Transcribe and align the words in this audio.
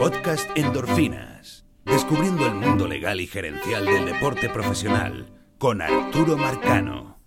Podcast 0.00 0.48
Endorfinas. 0.56 1.66
Descubriendo 1.84 2.46
el 2.46 2.54
mundo 2.54 2.88
legal 2.88 3.20
y 3.20 3.26
gerencial 3.26 3.84
del 3.84 4.06
deporte 4.06 4.48
profesional 4.48 5.26
con 5.58 5.82
Arturo 5.82 6.38
Marcano. 6.38 7.18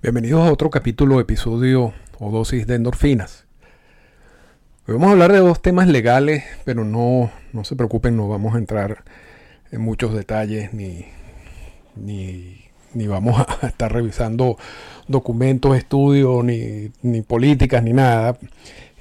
Bienvenidos 0.00 0.46
a 0.46 0.52
otro 0.52 0.70
capítulo, 0.70 1.18
episodio 1.18 1.92
o 2.20 2.30
dosis 2.30 2.68
de 2.68 2.76
endorfinas. 2.76 3.48
Hoy 4.86 4.94
vamos 4.94 5.08
a 5.08 5.12
hablar 5.14 5.32
de 5.32 5.40
dos 5.40 5.60
temas 5.60 5.88
legales, 5.88 6.44
pero 6.64 6.84
no, 6.84 7.32
no 7.52 7.64
se 7.64 7.74
preocupen, 7.74 8.16
no 8.16 8.28
vamos 8.28 8.54
a 8.54 8.58
entrar 8.58 9.02
en 9.72 9.80
muchos 9.80 10.14
detalles 10.14 10.72
ni, 10.72 11.06
ni, 11.96 12.60
ni 12.94 13.08
vamos 13.08 13.40
a 13.40 13.66
estar 13.66 13.92
revisando 13.92 14.56
documentos, 15.08 15.76
estudios, 15.76 16.44
ni, 16.44 16.92
ni 17.02 17.22
políticas, 17.22 17.82
ni 17.82 17.92
nada. 17.92 18.38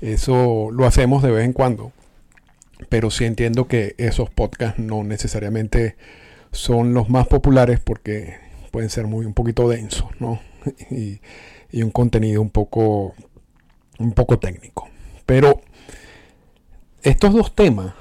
Eso 0.02 0.70
lo 0.72 0.88
hacemos 0.88 1.22
de 1.22 1.30
vez 1.30 1.46
en 1.46 1.54
cuando. 1.54 1.92
Pero 2.90 3.10
sí 3.10 3.26
entiendo 3.26 3.68
que 3.68 3.96
esos 3.98 4.30
podcasts 4.30 4.80
no 4.80 5.04
necesariamente 5.04 5.96
son 6.52 6.94
los 6.94 7.10
más 7.10 7.28
populares 7.28 7.80
porque 7.80 8.38
pueden 8.72 8.90
ser 8.90 9.08
muy 9.08 9.26
un 9.26 9.34
poquito 9.34 9.70
densos, 9.70 10.10
¿no? 10.20 10.40
Y, 10.92 11.22
un 11.84 11.92
contenido 11.92 12.42
un 12.42 12.50
poco, 12.50 13.16
un 14.00 14.14
poco 14.14 14.40
técnico. 14.40 14.88
Pero 15.26 15.62
estos 17.04 17.34
dos 17.34 17.54
temas, 17.54 17.94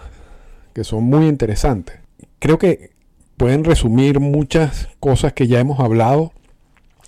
que 0.73 0.85
son 0.85 1.05
muy 1.05 1.27
interesantes, 1.27 1.99
creo 2.39 2.57
que 2.57 2.91
pueden 3.37 3.65
resumir 3.65 4.21
muchas 4.21 4.89
cosas 5.01 5.33
que 5.33 5.49
ya 5.49 5.59
hemos 5.59 5.81
hablado 5.81 6.33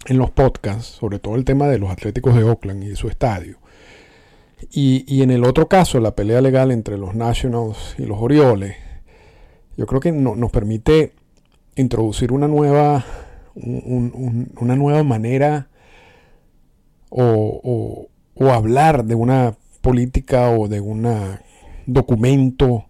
en 0.07 0.19
los 0.19 0.30
podcasts, 0.30 0.87
sobre 0.87 1.21
todo 1.21 1.37
el 1.37 1.45
tema 1.45 1.69
de 1.69 1.79
los 1.79 1.91
Atléticos 1.91 2.35
de 2.35 2.43
Oakland 2.43 2.83
y 2.83 2.96
su 2.96 3.09
estadio. 3.09 3.59
Y, 4.70 5.23
en 5.23 5.30
el 5.30 5.45
otro 5.45 5.69
caso, 5.69 6.01
la 6.01 6.15
pelea 6.15 6.41
legal 6.41 6.70
entre 6.70 6.96
los 6.96 7.15
Nationals 7.15 7.95
y 7.98 8.05
los 8.05 8.19
Orioles, 8.20 8.77
yo 9.77 9.87
creo 9.87 10.01
que 10.01 10.12
nos 10.12 10.51
permite 10.51 11.12
introducir 11.76 12.32
una 12.32 12.49
nueva, 12.49 13.04
una 13.54 14.77
nueva 14.77 15.02
manera 15.02 15.68
o, 17.10 18.09
o, 18.34 18.51
hablar 18.51 19.04
de 19.04 19.15
una 19.15 19.57
política 19.82 20.51
o 20.51 20.68
de 20.68 20.80
un 20.80 21.07
documento 21.87 22.87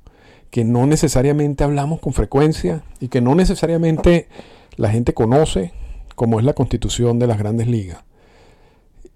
que 0.50 0.64
no 0.64 0.86
necesariamente 0.86 1.64
hablamos 1.64 2.00
con 2.00 2.12
frecuencia 2.12 2.82
y 3.00 3.08
que 3.08 3.20
no 3.20 3.34
necesariamente 3.34 4.28
la 4.76 4.90
gente 4.90 5.14
conoce, 5.14 5.72
como 6.14 6.38
es 6.38 6.44
la 6.44 6.54
constitución 6.54 7.18
de 7.18 7.26
las 7.26 7.38
grandes 7.38 7.66
ligas. 7.66 8.04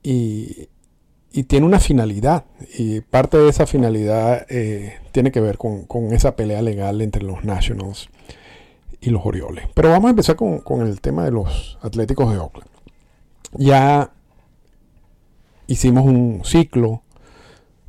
Y, 0.03 0.69
y 1.33 1.45
tiene 1.45 1.67
una 1.67 1.79
finalidad 1.79 2.45
y 2.77 3.01
parte 3.01 3.39
de 3.39 3.49
esa 3.49 3.67
finalidad 3.67 4.47
eh, 4.49 4.99
tiene 5.13 5.31
que 5.31 5.41
ver 5.41 5.59
con, 5.59 5.87
esa 6.13 6.35
pelea 6.35 6.63
legal 6.63 7.01
entre 7.01 7.23
los 7.23 7.45
Nationals 7.45 8.09
y 9.01 9.11
los 9.11 9.25
Orioles. 9.25 9.67
Pero 9.75 9.91
vamos 9.91 10.09
a 10.09 10.11
empezar 10.11 10.37
con, 10.37 10.59
con, 10.59 10.87
el 10.87 11.01
tema 11.01 11.25
de 11.25 11.31
los 11.31 11.79
Atléticos 11.83 12.33
de 12.33 12.39
Oakland. 12.39 12.69
Ya 13.55 14.13
hicimos 15.67 16.05
un 16.05 16.43
ciclo 16.45 17.03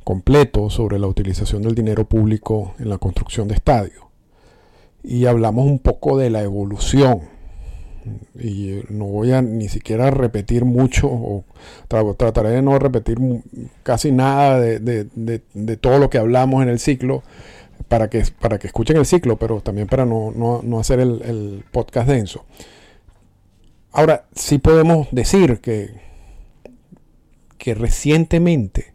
completo 0.04 0.70
sobre 0.70 0.98
la 0.98 1.06
utilización 1.06 1.62
del 1.62 1.74
dinero 1.74 2.04
público 2.04 2.74
en 2.78 2.88
la 2.88 2.98
construcción 2.98 3.48
de 3.48 3.54
estadios 3.54 4.04
y 5.04 5.26
hablamos 5.26 5.66
un 5.66 5.78
poco 5.78 6.16
de 6.16 6.30
la 6.30 6.42
evolución 6.42 7.22
y 8.38 8.80
no 8.88 9.06
voy 9.06 9.32
a 9.32 9.42
ni 9.42 9.68
siquiera 9.68 10.10
repetir 10.10 10.64
mucho 10.64 11.08
o 11.08 11.44
trataré 12.16 12.50
de 12.50 12.62
no 12.62 12.78
repetir 12.78 13.18
casi 13.82 14.10
nada 14.12 14.60
de, 14.60 15.76
todo 15.80 15.98
lo 15.98 16.10
que 16.10 16.18
hablamos 16.18 16.62
en 16.62 16.68
el 16.68 16.78
ciclo 16.78 17.22
para 17.88 18.08
que, 18.08 18.24
para 18.40 18.58
que 18.58 18.66
escuchen 18.66 18.96
el 18.96 19.06
ciclo, 19.06 19.36
pero 19.36 19.60
también 19.60 19.86
para 19.86 20.04
no, 20.04 20.78
hacer 20.80 21.00
el, 21.00 21.64
podcast 21.70 22.08
denso. 22.08 22.44
Ahora, 23.92 24.26
sí 24.34 24.58
podemos 24.58 25.08
decir 25.12 25.60
que, 25.60 25.90
que 27.58 27.74
recientemente 27.74 28.94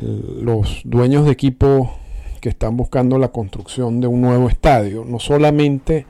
los 0.00 0.82
dueños 0.84 1.26
de 1.26 1.32
equipo 1.32 1.98
que 2.40 2.48
están 2.48 2.76
buscando 2.76 3.18
la 3.18 3.28
construcción 3.28 4.00
de 4.00 4.06
un 4.06 4.20
nuevo 4.20 4.48
estadio, 4.48 5.04
no 5.04 5.18
solamente 5.18 6.06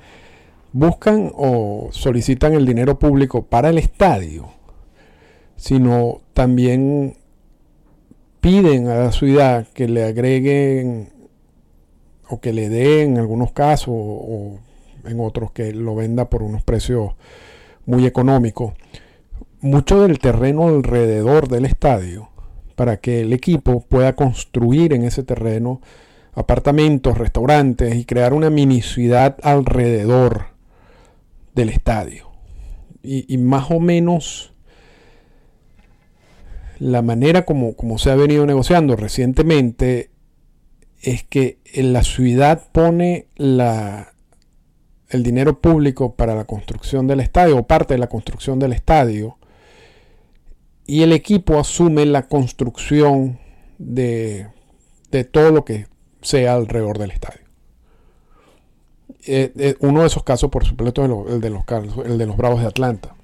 buscan 0.73 1.31
o 1.35 1.89
solicitan 1.93 2.55
el 2.55 2.67
dinero 2.67 2.99
público 2.99 3.43
para 3.43 3.71
el 3.71 3.79
estadio, 3.79 4.49
sino 5.57 6.21
también 6.35 7.17
piden 8.41 8.89
a 8.89 8.97
la 8.97 9.13
ciudad 9.13 9.67
que 9.69 9.89
le 9.89 10.05
agreguen 10.05 11.11
o 12.29 12.41
que 12.41 12.53
le 12.53 12.69
den 12.69 13.13
en 13.13 13.19
algunos 13.19 13.53
casos 13.53 13.95
o 13.95 14.59
en 15.05 15.21
otros 15.21 15.53
que 15.53 15.73
lo 15.73 15.95
venda 15.95 16.31
por 16.31 16.43
unos 16.43 16.63
precios 16.63 17.13
muy 17.87 18.07
económicos, 18.07 18.75
mucho 19.61 20.03
del 20.03 20.19
terreno 20.19 20.69
alrededor 20.69 21.49
del 21.49 21.67
estadio 21.67 22.31
para 22.75 22.97
que 22.97 23.21
el 23.21 23.33
equipo 23.33 23.81
pueda 23.81 24.15
construir 24.15 24.93
en 24.93 25.05
ese 25.05 25.23
terreno 25.23 25.81
apartamentos, 26.35 27.19
restaurantes 27.19 27.95
y 27.95 28.05
crear 28.05 28.33
una 28.33 28.51
mini 28.51 28.83
ciudad 28.83 29.37
alrededor 29.43 30.52
del 31.55 31.69
estadio. 31.69 32.31
Y, 33.03 33.37
más 33.39 33.71
o 33.71 33.81
menos 33.81 34.53
la 36.79 37.03
manera 37.03 37.45
como, 37.45 37.75
como, 37.75 37.99
se 37.99 38.11
ha 38.11 38.15
venido 38.15 38.47
negociando 38.47 38.95
recientemente 38.95 40.11
es 41.01 41.25
que 41.25 41.59
la 41.75 42.05
ciudad 42.05 42.69
pone 42.71 43.27
la, 43.37 44.13
el 45.09 45.23
dinero 45.23 45.61
público 45.61 46.15
para 46.15 46.35
la 46.35 46.45
construcción 46.45 47.07
del 47.07 47.21
estadio 47.21 47.59
o 47.59 47.67
parte 47.67 47.95
de 47.95 47.99
la 47.99 48.09
construcción 48.09 48.59
del 48.59 48.73
estadio 48.73 49.37
y 50.87 51.03
el 51.03 51.13
equipo 51.13 51.59
asume 51.59 52.07
la 52.07 52.29
construcción 52.29 53.39
de, 53.79 54.49
de 55.11 55.25
todo 55.25 55.51
lo 55.51 55.65
que 55.65 55.87
sea 56.23 56.55
alrededor 56.55 56.99
del 56.99 57.11
estadio. 57.11 57.42
Eh, 59.25 59.53
eh, 59.57 59.77
uno 59.81 60.01
de 60.01 60.07
esos 60.07 60.25
casos, 60.25 60.51
por 60.51 60.65
supuesto, 60.65 61.05
el 61.29 61.41
de 61.41 61.51
los, 61.51 61.65
el 62.05 62.19
de 62.19 62.27
los 62.27 62.37
Bravos 62.37 62.61
de 62.61 62.67
Atlanta, 62.67 63.15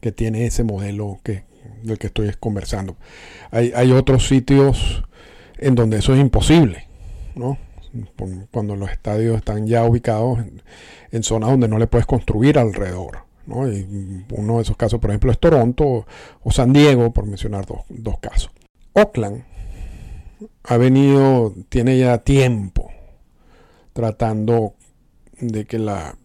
que 0.00 0.12
tiene 0.12 0.46
ese 0.46 0.64
modelo 0.64 1.18
que, 1.22 1.44
del 1.82 1.98
que 1.98 2.08
estoy 2.08 2.30
conversando. 2.38 2.96
Hay, 3.50 3.92
otros 3.92 4.28
sitios 4.28 5.04
en 5.56 5.74
donde 5.74 5.98
eso 5.98 6.14
es 6.14 6.20
imposible, 6.20 6.86
¿no? 7.34 7.58
Cuando 8.50 8.76
los 8.76 8.90
estadios 8.90 9.38
están 9.38 9.66
ya 9.66 9.84
ubicados 9.84 10.40
en, 11.10 11.22
zonas 11.22 11.50
donde 11.50 11.68
no 11.68 11.78
le 11.78 11.86
puedes 11.86 12.06
construir 12.06 12.58
alrededor. 12.58 13.20
¿no? 13.46 13.66
Y 13.66 14.26
uno 14.30 14.56
de 14.56 14.62
esos 14.62 14.76
casos, 14.76 15.00
por 15.00 15.10
ejemplo, 15.10 15.32
es 15.32 15.38
Toronto 15.38 16.06
o 16.42 16.50
San 16.50 16.74
Diego, 16.74 17.12
por 17.12 17.24
mencionar 17.24 17.64
dos, 17.64 17.80
dos 17.88 18.18
casos. 18.18 18.50
Oakland 18.92 19.42
ha 20.64 20.76
venido, 20.76 21.54
tiene 21.70 21.98
ya 21.98 22.18
tiempo 22.18 22.90
tratando 23.94 24.74
de 25.40 25.64
que 25.64 25.78
la, 25.78 26.16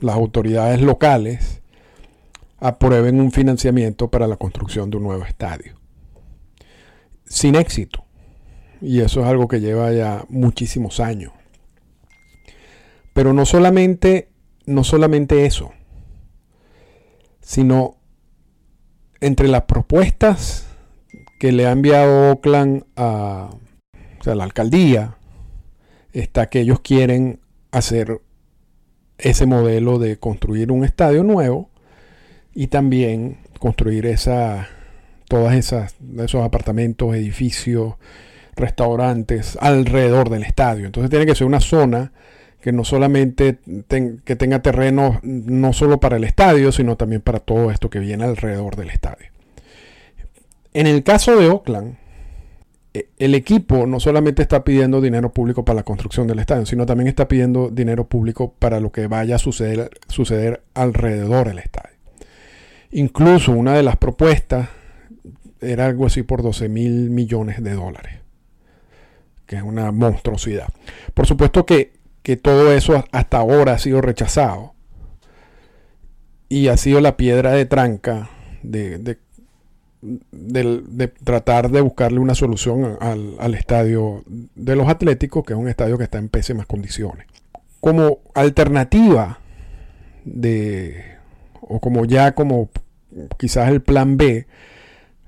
las 0.00 0.16
autoridades 0.16 0.80
locales 0.80 1.62
aprueben 2.58 3.20
un 3.20 3.32
financiamiento 3.32 4.08
para 4.08 4.26
la 4.26 4.36
construcción 4.36 4.90
de 4.90 4.96
un 4.96 5.04
nuevo 5.04 5.24
estadio. 5.24 5.74
Sin 7.24 7.54
éxito. 7.54 8.04
Y 8.80 9.00
eso 9.00 9.20
es 9.20 9.26
algo 9.26 9.48
que 9.48 9.60
lleva 9.60 9.92
ya 9.92 10.24
muchísimos 10.28 11.00
años. 11.00 11.32
Pero 13.12 13.32
no 13.32 13.46
solamente, 13.46 14.28
no 14.66 14.84
solamente 14.84 15.46
eso, 15.46 15.72
sino 17.40 17.96
entre 19.20 19.48
las 19.48 19.62
propuestas 19.62 20.66
que 21.38 21.52
le 21.52 21.66
ha 21.66 21.72
enviado 21.72 22.30
Oakland 22.30 22.84
a, 22.96 23.50
a 24.24 24.34
la 24.34 24.44
alcaldía, 24.44 25.16
está 26.12 26.46
que 26.46 26.60
ellos 26.60 26.80
quieren 26.80 27.40
hacer 27.74 28.20
ese 29.18 29.46
modelo 29.46 29.98
de 29.98 30.16
construir 30.16 30.72
un 30.72 30.84
estadio 30.84 31.22
nuevo 31.24 31.70
y 32.54 32.68
también 32.68 33.38
construir 33.58 34.06
esa, 34.06 34.68
todas 35.28 35.54
esas, 35.54 35.96
esos 36.18 36.44
apartamentos, 36.44 37.14
edificios, 37.14 37.94
restaurantes 38.56 39.58
alrededor 39.60 40.30
del 40.30 40.44
estadio. 40.44 40.86
Entonces 40.86 41.10
tiene 41.10 41.26
que 41.26 41.34
ser 41.34 41.46
una 41.46 41.60
zona 41.60 42.12
que 42.60 42.72
no 42.72 42.84
solamente 42.84 43.58
que 44.24 44.36
tenga 44.36 44.62
terreno 44.62 45.20
no 45.22 45.72
solo 45.72 46.00
para 46.00 46.16
el 46.16 46.24
estadio, 46.24 46.72
sino 46.72 46.96
también 46.96 47.20
para 47.20 47.40
todo 47.40 47.70
esto 47.70 47.90
que 47.90 47.98
viene 47.98 48.24
alrededor 48.24 48.76
del 48.76 48.90
estadio. 48.90 49.26
En 50.72 50.86
el 50.86 51.02
caso 51.02 51.36
de 51.36 51.48
Oakland, 51.48 51.96
el 53.18 53.34
equipo 53.34 53.86
no 53.86 53.98
solamente 53.98 54.42
está 54.42 54.62
pidiendo 54.64 55.00
dinero 55.00 55.32
público 55.32 55.64
para 55.64 55.76
la 55.76 55.82
construcción 55.82 56.26
del 56.26 56.38
estadio, 56.38 56.64
sino 56.64 56.86
también 56.86 57.08
está 57.08 57.26
pidiendo 57.26 57.70
dinero 57.70 58.08
público 58.08 58.54
para 58.58 58.80
lo 58.80 58.92
que 58.92 59.08
vaya 59.08 59.36
a 59.36 59.38
suceder, 59.38 59.90
suceder 60.08 60.62
alrededor 60.74 61.48
del 61.48 61.58
estadio. 61.58 61.96
Incluso 62.92 63.52
una 63.52 63.74
de 63.74 63.82
las 63.82 63.96
propuestas 63.96 64.68
era 65.60 65.86
algo 65.86 66.06
así 66.06 66.22
por 66.22 66.42
12 66.42 66.68
mil 66.68 67.10
millones 67.10 67.62
de 67.62 67.72
dólares 67.74 68.24
que 69.46 69.56
es 69.56 69.62
una 69.62 69.92
monstruosidad. 69.92 70.68
Por 71.12 71.26
supuesto 71.26 71.66
que, 71.66 71.92
todo 72.42 72.72
eso 72.72 73.04
hasta 73.12 73.36
ahora 73.36 73.74
ha 73.74 73.78
sido 73.78 74.00
rechazado 74.00 74.74
y 76.48 76.68
ha 76.68 76.76
sido 76.78 77.02
la 77.02 77.18
piedra 77.18 77.52
de 77.52 77.66
tranca 77.66 78.30
de, 78.62 79.18
tratar 81.24 81.70
de 81.70 81.80
buscarle 81.80 82.18
una 82.18 82.34
solución 82.34 82.98
al, 83.00 83.54
estadio 83.54 84.22
de 84.26 84.76
los 84.76 84.88
Atléticos, 84.88 85.44
que 85.44 85.52
es 85.54 85.58
un 85.58 85.68
estadio 85.68 85.98
que 85.98 86.04
está 86.04 86.18
en 86.18 86.28
pésimas 86.28 86.66
condiciones. 86.66 87.26
Como 87.80 88.18
alternativa 88.34 89.40
de, 90.24 91.04
o 91.60 91.80
como 91.80 92.04
ya 92.04 92.34
como 92.34 92.70
quizás 93.38 93.70
el 93.70 93.82
plan 93.82 94.16
B, 94.16 94.46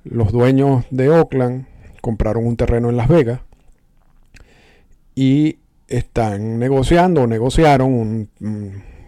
los 0.05 0.33
dueños 0.33 0.85
de 0.91 1.11
Oakland 1.11 1.67
compraron 2.01 2.47
un 2.47 2.57
terreno 2.57 2.91
en 2.91 2.97
Las 2.97 3.09
Vegas 3.09 3.41
y 5.15 5.59
están 5.89 6.59
negociando 6.59 7.23
o 7.23 7.27
negociaron 7.27 8.29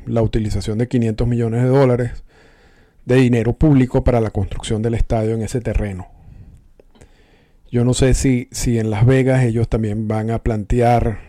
la 0.07 0.23
utilización 0.23 0.79
de 0.79 0.89
500 0.89 1.29
millones 1.29 1.63
de 1.63 1.69
dólares 1.69 2.25
de 3.09 3.17
dinero 3.17 3.55
público 3.55 4.05
para 4.05 4.21
la 4.21 4.31
construcción 4.31 4.83
del 4.83 4.93
estadio 4.93 5.35
en 5.35 5.41
ese 5.41 5.63
terreno. 5.63 6.09
Yo 7.73 7.83
no 7.85 7.95
sé 7.95 8.13
si, 8.13 8.49
si 8.51 8.79
en 8.79 8.91
Las 8.91 9.07
Vegas 9.07 9.45
ellos 9.45 9.67
también 9.69 10.09
van 10.09 10.31
a 10.31 10.43
plantear 10.43 11.21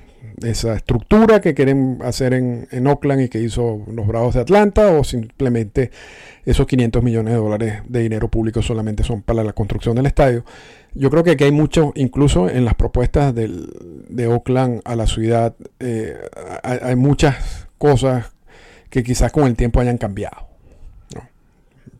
esa 0.44 0.74
estructura 0.74 1.40
que 1.40 1.54
quieren 1.54 2.00
hacer 2.04 2.34
en, 2.34 2.68
en, 2.72 2.86
Oakland 2.88 3.22
y 3.22 3.30
que 3.30 3.40
hizo 3.40 3.81
los 3.92 4.08
Bravos 4.08 4.36
de 4.36 4.42
Atlanta 4.42 4.92
o 4.92 5.06
simplemente 5.06 5.92
esos 6.46 6.68
500 6.68 7.02
millones 7.02 7.34
de 7.34 7.40
dólares 7.40 7.82
de 7.88 8.02
dinero 8.02 8.28
público 8.28 8.62
solamente 8.62 9.04
son 9.04 9.22
para 9.22 9.44
la 9.44 9.54
construcción 9.54 9.96
del 9.96 10.06
estadio. 10.06 10.44
Yo 10.94 11.10
creo 11.10 11.24
que 11.24 11.32
aquí 11.32 11.46
hay 11.46 11.52
mucho, 11.52 11.94
incluso 11.96 12.50
en 12.50 12.66
las 12.66 12.75
propuestas 12.75 13.34
de 13.36 14.28
Oakland 14.28 14.82
a 14.84 14.96
la 14.96 15.08
ciudad, 15.08 15.56
eh, 15.80 16.18
hay, 16.64 16.96
muchas 16.96 17.68
cosas 17.78 18.32
que 18.90 19.04
quizás 19.04 19.32
con 19.32 19.46
el 19.46 19.56
tiempo 19.56 19.80
hayan 19.80 19.98
cambiado. 19.98 20.49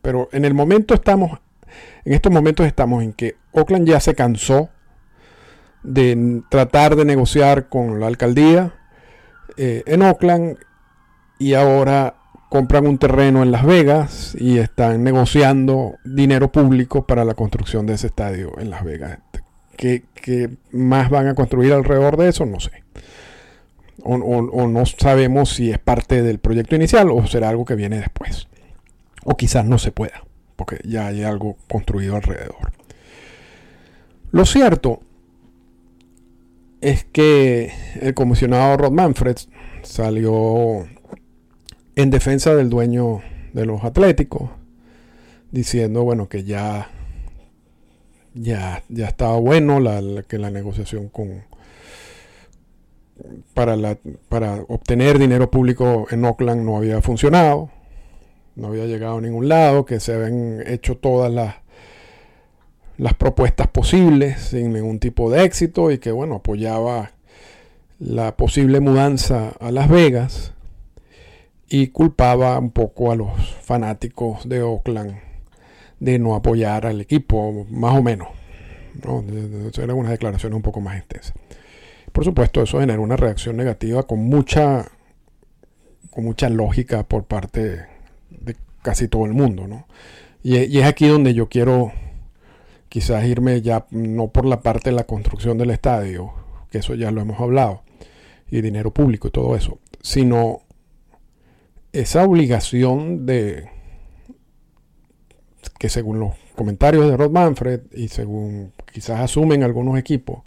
Pero 0.02 0.28
en 0.32 0.44
el 0.44 0.54
momento 0.54 0.94
estamos, 0.94 1.40
en 2.04 2.12
estos 2.12 2.32
momentos 2.32 2.66
estamos 2.66 3.02
en 3.02 3.12
que 3.12 3.36
Oakland 3.52 3.86
ya 3.86 4.00
se 4.00 4.14
cansó 4.14 4.70
de 5.82 6.42
tratar 6.48 6.96
de 6.96 7.04
negociar 7.04 7.68
con 7.68 8.00
la 8.00 8.06
alcaldía 8.06 8.74
eh, 9.56 9.82
en 9.86 10.02
Oakland 10.02 10.58
y 11.38 11.54
ahora 11.54 12.16
compran 12.50 12.86
un 12.86 12.98
terreno 12.98 13.42
en 13.42 13.52
Las 13.52 13.64
Vegas 13.64 14.36
y 14.38 14.58
están 14.58 15.04
negociando 15.04 15.94
dinero 16.04 16.50
público 16.50 17.06
para 17.06 17.24
la 17.24 17.34
construcción 17.34 17.86
de 17.86 17.94
ese 17.94 18.08
estadio 18.08 18.52
en 18.58 18.70
Las 18.70 18.84
Vegas. 18.84 19.18
¿Qué, 19.76 20.02
más 20.72 21.08
van 21.08 21.28
a 21.28 21.34
construir 21.34 21.72
alrededor 21.72 22.18
de 22.18 22.28
eso? 22.28 22.44
No 22.44 22.60
sé. 22.60 22.82
O, 24.02 24.66
no 24.68 24.86
sabemos 24.86 25.50
si 25.50 25.70
es 25.70 25.78
parte 25.78 26.22
del 26.22 26.38
proyecto 26.38 26.74
inicial 26.74 27.10
o 27.10 27.26
será 27.26 27.48
algo 27.48 27.64
que 27.64 27.76
viene 27.76 27.98
después. 27.98 28.48
O 29.24 29.36
quizás 29.36 29.64
no 29.64 29.78
se 29.78 29.92
pueda, 29.92 30.24
porque 30.56 30.80
ya 30.84 31.06
hay 31.06 31.22
algo 31.22 31.56
construido 31.68 32.16
alrededor. 32.16 32.72
Lo 34.32 34.46
cierto 34.46 35.00
es 36.80 37.04
que 37.04 37.72
el 38.00 38.14
comisionado 38.14 38.76
Rod 38.76 38.92
Manfred 38.92 39.36
salió 39.82 40.86
en 41.96 42.10
defensa 42.10 42.54
del 42.54 42.70
dueño 42.70 43.20
de 43.52 43.66
los 43.66 43.84
Atléticos, 43.84 44.50
diciendo 45.50 46.04
bueno 46.04 46.28
que 46.28 46.44
ya 46.44 46.88
ya, 48.34 48.82
ya 48.88 49.08
estaba 49.08 49.36
bueno 49.38 49.80
la, 49.80 50.22
que 50.22 50.38
la 50.38 50.50
negociación 50.50 51.08
con 51.08 51.44
para, 53.52 53.76
la, 53.76 53.98
para 54.28 54.62
obtener 54.68 55.18
dinero 55.18 55.50
público 55.50 56.06
en 56.10 56.24
Oakland 56.24 56.64
no 56.64 56.76
había 56.76 57.02
funcionado, 57.02 57.70
no 58.60 58.68
había 58.68 58.86
llegado 58.86 59.18
a 59.18 59.20
ningún 59.20 59.48
lado, 59.48 59.84
que 59.84 60.00
se 60.00 60.14
habían 60.14 60.62
hecho 60.66 60.96
todas 60.96 61.32
las 61.32 61.56
las 63.00 63.14
propuestas 63.14 63.66
posibles 63.68 64.38
sin 64.38 64.74
ningún 64.74 64.98
tipo 64.98 65.30
de 65.30 65.44
éxito 65.44 65.90
y 65.90 65.96
que 65.96 66.12
bueno 66.12 66.34
apoyaba 66.34 67.12
la 67.98 68.36
posible 68.36 68.80
mudanza 68.80 69.54
a 69.58 69.70
Las 69.70 69.88
Vegas 69.88 70.52
y 71.66 71.86
culpaba 71.88 72.58
un 72.58 72.72
poco 72.72 73.10
a 73.10 73.16
los 73.16 73.30
fanáticos 73.62 74.46
de 74.46 74.62
Oakland 74.62 75.18
de 75.98 76.18
no 76.18 76.34
apoyar 76.34 76.84
al 76.84 77.00
equipo, 77.00 77.66
más 77.70 77.96
o 77.96 78.02
menos. 78.02 78.28
¿no? 79.02 79.24
Eran 79.82 79.96
unas 79.96 80.10
declaraciones 80.10 80.56
un 80.56 80.62
poco 80.62 80.80
más 80.80 80.98
extensas. 80.98 81.32
Por 82.12 82.24
supuesto, 82.24 82.62
eso 82.62 82.80
generó 82.80 83.02
una 83.02 83.16
reacción 83.16 83.56
negativa 83.56 84.02
con 84.02 84.18
mucha, 84.18 84.90
con 86.10 86.24
mucha 86.24 86.50
lógica 86.50 87.04
por 87.04 87.24
parte 87.24 87.86
de 88.30 88.56
casi 88.82 89.08
todo 89.08 89.26
el 89.26 89.32
mundo. 89.32 89.66
¿no? 89.66 89.86
Y, 90.42 90.78
es 90.78 90.84
aquí 90.84 91.06
donde 91.06 91.34
yo 91.34 91.48
quiero 91.48 91.92
quizás 92.88 93.24
irme 93.24 93.60
ya 93.62 93.86
no 93.90 94.28
por 94.28 94.46
la 94.46 94.60
parte 94.60 94.90
de 94.90 94.96
la 94.96 95.04
construcción 95.04 95.58
del 95.58 95.70
estadio, 95.70 96.32
que 96.70 96.78
eso 96.78 96.94
ya 96.94 97.10
lo 97.10 97.20
hemos 97.20 97.40
hablado, 97.40 97.82
y 98.50 98.60
dinero 98.62 98.92
público 98.92 99.28
y 99.28 99.30
todo 99.30 99.54
eso, 99.54 99.78
sino 100.00 100.62
esa 101.92 102.24
obligación 102.24 103.26
de 103.26 103.68
que 105.78 105.88
según 105.88 106.20
los 106.20 106.34
comentarios 106.56 107.08
de 107.08 107.16
Rod 107.16 107.30
Manfred 107.30 107.80
y 107.92 108.08
según 108.08 108.72
quizás 108.92 109.20
asumen 109.20 109.62
algunos 109.62 109.98
equipos, 109.98 110.42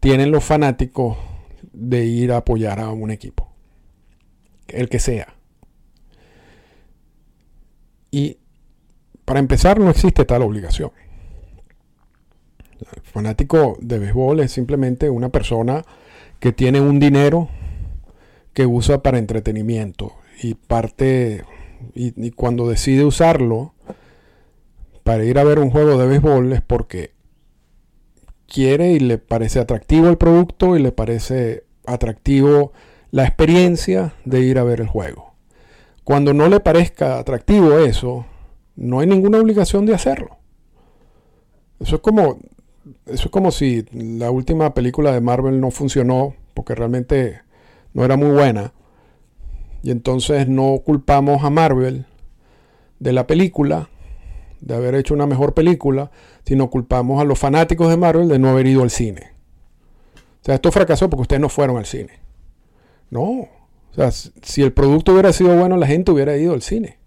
tienen 0.00 0.30
los 0.30 0.42
fanáticos 0.42 1.18
de 1.72 2.04
ir 2.04 2.32
a 2.32 2.38
apoyar 2.38 2.80
a 2.80 2.90
un 2.90 3.10
equipo, 3.10 3.48
el 4.68 4.88
que 4.88 4.98
sea. 4.98 5.34
Y 8.10 8.38
para 9.24 9.40
empezar 9.40 9.78
no 9.78 9.90
existe 9.90 10.24
tal 10.24 10.42
obligación. 10.42 10.90
El 12.80 13.02
fanático 13.02 13.76
de 13.80 13.98
béisbol 13.98 14.40
es 14.40 14.52
simplemente 14.52 15.10
una 15.10 15.28
persona 15.28 15.84
que 16.38 16.52
tiene 16.52 16.80
un 16.80 16.98
dinero 16.98 17.48
que 18.54 18.66
usa 18.66 19.02
para 19.02 19.18
entretenimiento 19.18 20.14
y 20.42 20.54
parte 20.54 21.44
y, 21.94 22.30
cuando 22.32 22.68
decide 22.68 23.04
usarlo 23.04 23.74
para 25.02 25.24
ir 25.24 25.38
a 25.38 25.44
ver 25.44 25.58
un 25.58 25.70
juego 25.70 25.98
de 25.98 26.06
béisbol 26.06 26.52
es 26.52 26.62
porque 26.62 27.12
quiere 28.46 28.92
y 28.92 29.00
le 29.00 29.18
parece 29.18 29.60
atractivo 29.60 30.08
el 30.08 30.18
producto 30.18 30.76
y 30.76 30.82
le 30.82 30.92
parece 30.92 31.64
atractivo 31.86 32.72
la 33.10 33.24
experiencia 33.24 34.14
de 34.24 34.40
ir 34.40 34.58
a 34.58 34.64
ver 34.64 34.80
el 34.80 34.88
juego. 34.88 35.29
Cuando 36.10 36.34
no 36.34 36.48
le 36.48 36.58
parezca 36.58 37.20
atractivo 37.20 37.78
eso, 37.78 38.26
no 38.74 38.98
hay 38.98 39.06
ninguna 39.06 39.38
obligación 39.38 39.86
de 39.86 39.94
hacerlo. 39.94 40.38
Eso 41.78 41.94
es 41.94 42.02
como 42.02 42.38
eso 43.06 43.26
es 43.26 43.30
como 43.30 43.52
si 43.52 43.86
la 43.92 44.32
última 44.32 44.74
película 44.74 45.12
de 45.12 45.20
Marvel 45.20 45.60
no 45.60 45.70
funcionó 45.70 46.34
porque 46.52 46.74
realmente 46.74 47.42
no 47.94 48.04
era 48.04 48.16
muy 48.16 48.30
buena 48.32 48.72
y 49.84 49.92
entonces 49.92 50.48
no 50.48 50.80
culpamos 50.84 51.44
a 51.44 51.50
Marvel 51.50 52.06
de 52.98 53.12
la 53.12 53.28
película, 53.28 53.88
de 54.60 54.74
haber 54.74 54.96
hecho 54.96 55.14
una 55.14 55.28
mejor 55.28 55.54
película, 55.54 56.10
sino 56.44 56.70
culpamos 56.70 57.20
a 57.20 57.24
los 57.24 57.38
fanáticos 57.38 57.88
de 57.88 57.96
Marvel 57.96 58.26
de 58.26 58.40
no 58.40 58.48
haber 58.48 58.66
ido 58.66 58.82
al 58.82 58.90
cine. 58.90 59.30
O 60.42 60.44
sea, 60.44 60.56
esto 60.56 60.72
fracasó 60.72 61.08
porque 61.08 61.22
ustedes 61.22 61.40
no 61.40 61.48
fueron 61.48 61.76
al 61.76 61.86
cine. 61.86 62.18
No. 63.10 63.59
O 63.92 63.94
sea, 63.94 64.10
si 64.10 64.62
el 64.62 64.72
producto 64.72 65.12
hubiera 65.12 65.32
sido 65.32 65.56
bueno, 65.56 65.76
la 65.76 65.86
gente 65.86 66.12
hubiera 66.12 66.36
ido 66.36 66.52
al 66.52 66.62
cine. 66.62 66.98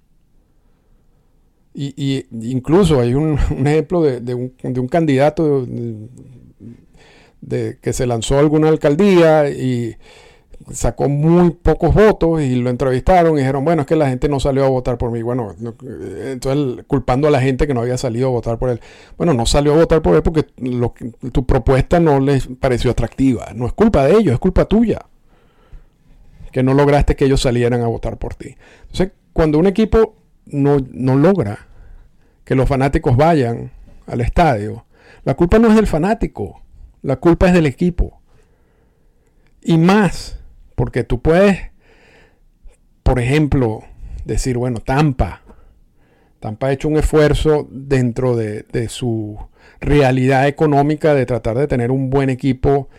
Y, 1.75 2.25
incluso 2.31 2.99
hay 2.99 3.15
un, 3.15 3.37
ejemplo 3.65 4.01
de, 4.01 4.35
un, 4.35 4.53
de, 4.61 4.79
un, 4.79 4.87
candidato 4.87 5.65
de, 7.41 7.79
que 7.81 7.93
se 7.93 8.05
lanzó 8.05 8.37
a 8.37 8.41
alguna 8.41 8.69
alcaldía 8.69 9.49
y 9.49 9.95
sacó 10.71 11.09
muy 11.09 11.51
pocos 11.51 11.93
votos 11.93 12.41
y 12.41 12.55
lo 12.55 12.69
entrevistaron 12.69 13.33
y 13.33 13.39
dijeron, 13.39 13.65
bueno, 13.65 13.81
es 13.81 13.87
que 13.87 13.95
la 13.95 14.07
gente 14.07 14.29
no 14.29 14.39
salió 14.39 14.65
a 14.65 14.69
votar 14.69 14.97
por 14.97 15.11
mí. 15.11 15.21
Bueno, 15.21 15.55
entonces 16.25 16.85
culpando 16.87 17.27
a 17.27 17.31
la 17.31 17.41
gente 17.41 17.67
que 17.67 17.73
no 17.73 17.81
había 17.81 17.97
salido 17.97 18.27
a 18.27 18.31
votar 18.31 18.57
por 18.57 18.69
él. 18.69 18.79
Bueno, 19.17 19.33
no 19.33 19.45
salió 19.45 19.73
a 19.73 19.77
votar 19.77 20.01
por 20.01 20.15
él 20.15 20.21
porque 20.21 20.43
tu 21.31 21.45
propuesta 21.45 21.99
no 21.99 22.19
les 22.19 22.47
pareció 22.47 22.91
atractiva. 22.91 23.47
No 23.55 23.65
es 23.65 23.73
culpa 23.73 24.05
de 24.05 24.13
ellos, 24.13 24.33
es 24.33 24.39
culpa 24.39 24.65
tuya. 24.65 25.05
Que 26.53 26.63
no 26.63 26.73
lograste 26.73 27.17
que 27.17 27.25
ellos 27.25 27.41
salieran 27.41 27.81
a 27.81 27.87
votar 27.87 28.17
por 28.17 28.35
ti. 28.35 28.55
Entonces, 28.83 29.11
cuando 29.33 29.59
un 29.59 29.67
equipo 29.67 30.15
no, 30.45 30.77
no 30.91 31.17
logra 31.17 31.67
que 32.45 32.55
los 32.55 32.69
fanáticos 32.69 33.17
vayan 33.17 33.71
al 34.07 34.21
estadio, 34.21 34.85
la 35.25 35.33
culpa 35.33 35.59
no 35.59 35.67
es 35.67 35.75
del 35.75 35.87
fanático, 35.87 36.61
la 37.01 37.17
culpa 37.17 37.47
es 37.47 37.53
del 37.53 37.65
equipo. 37.65 38.21
Y 39.61 39.77
más 39.77 40.39
porque 40.75 41.03
tú 41.03 41.21
puedes, 41.21 41.59
por 43.03 43.19
ejemplo, 43.19 43.83
decir, 44.25 44.57
bueno, 44.57 44.79
Tampa. 44.79 45.41
Tampa 46.39 46.67
ha 46.67 46.71
hecho 46.73 46.89
un 46.89 46.97
esfuerzo 46.97 47.67
dentro 47.71 48.35
de, 48.35 48.65
su 48.89 49.37
realidad 49.79 50.47
económica 50.47 51.13
de 51.13 51.25
tratar 51.25 51.57
de 51.57 51.67
tener 51.67 51.91
un 51.91 52.09
buen 52.09 52.29
equipo 52.29 52.89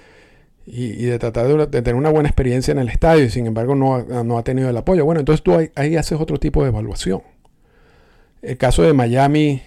y, 0.66 1.04
de 1.04 1.18
tratar 1.18 1.46
de, 1.46 1.66
tener 1.66 1.94
una 1.94 2.10
buena 2.10 2.28
experiencia 2.28 2.72
en 2.72 2.78
el 2.78 2.88
estadio 2.88 3.24
y 3.24 3.30
sin 3.30 3.46
embargo 3.46 3.74
no, 3.74 4.02
no 4.24 4.38
ha 4.38 4.44
tenido 4.44 4.70
el 4.70 4.76
apoyo. 4.76 5.04
Bueno, 5.04 5.20
entonces 5.20 5.42
tú 5.42 5.54
ahí, 5.74 5.96
haces 5.96 6.18
otro 6.20 6.38
tipo 6.38 6.62
de 6.62 6.68
evaluación. 6.68 7.22
El 8.40 8.56
caso 8.56 8.82
de 8.82 8.92
Miami, 8.92 9.62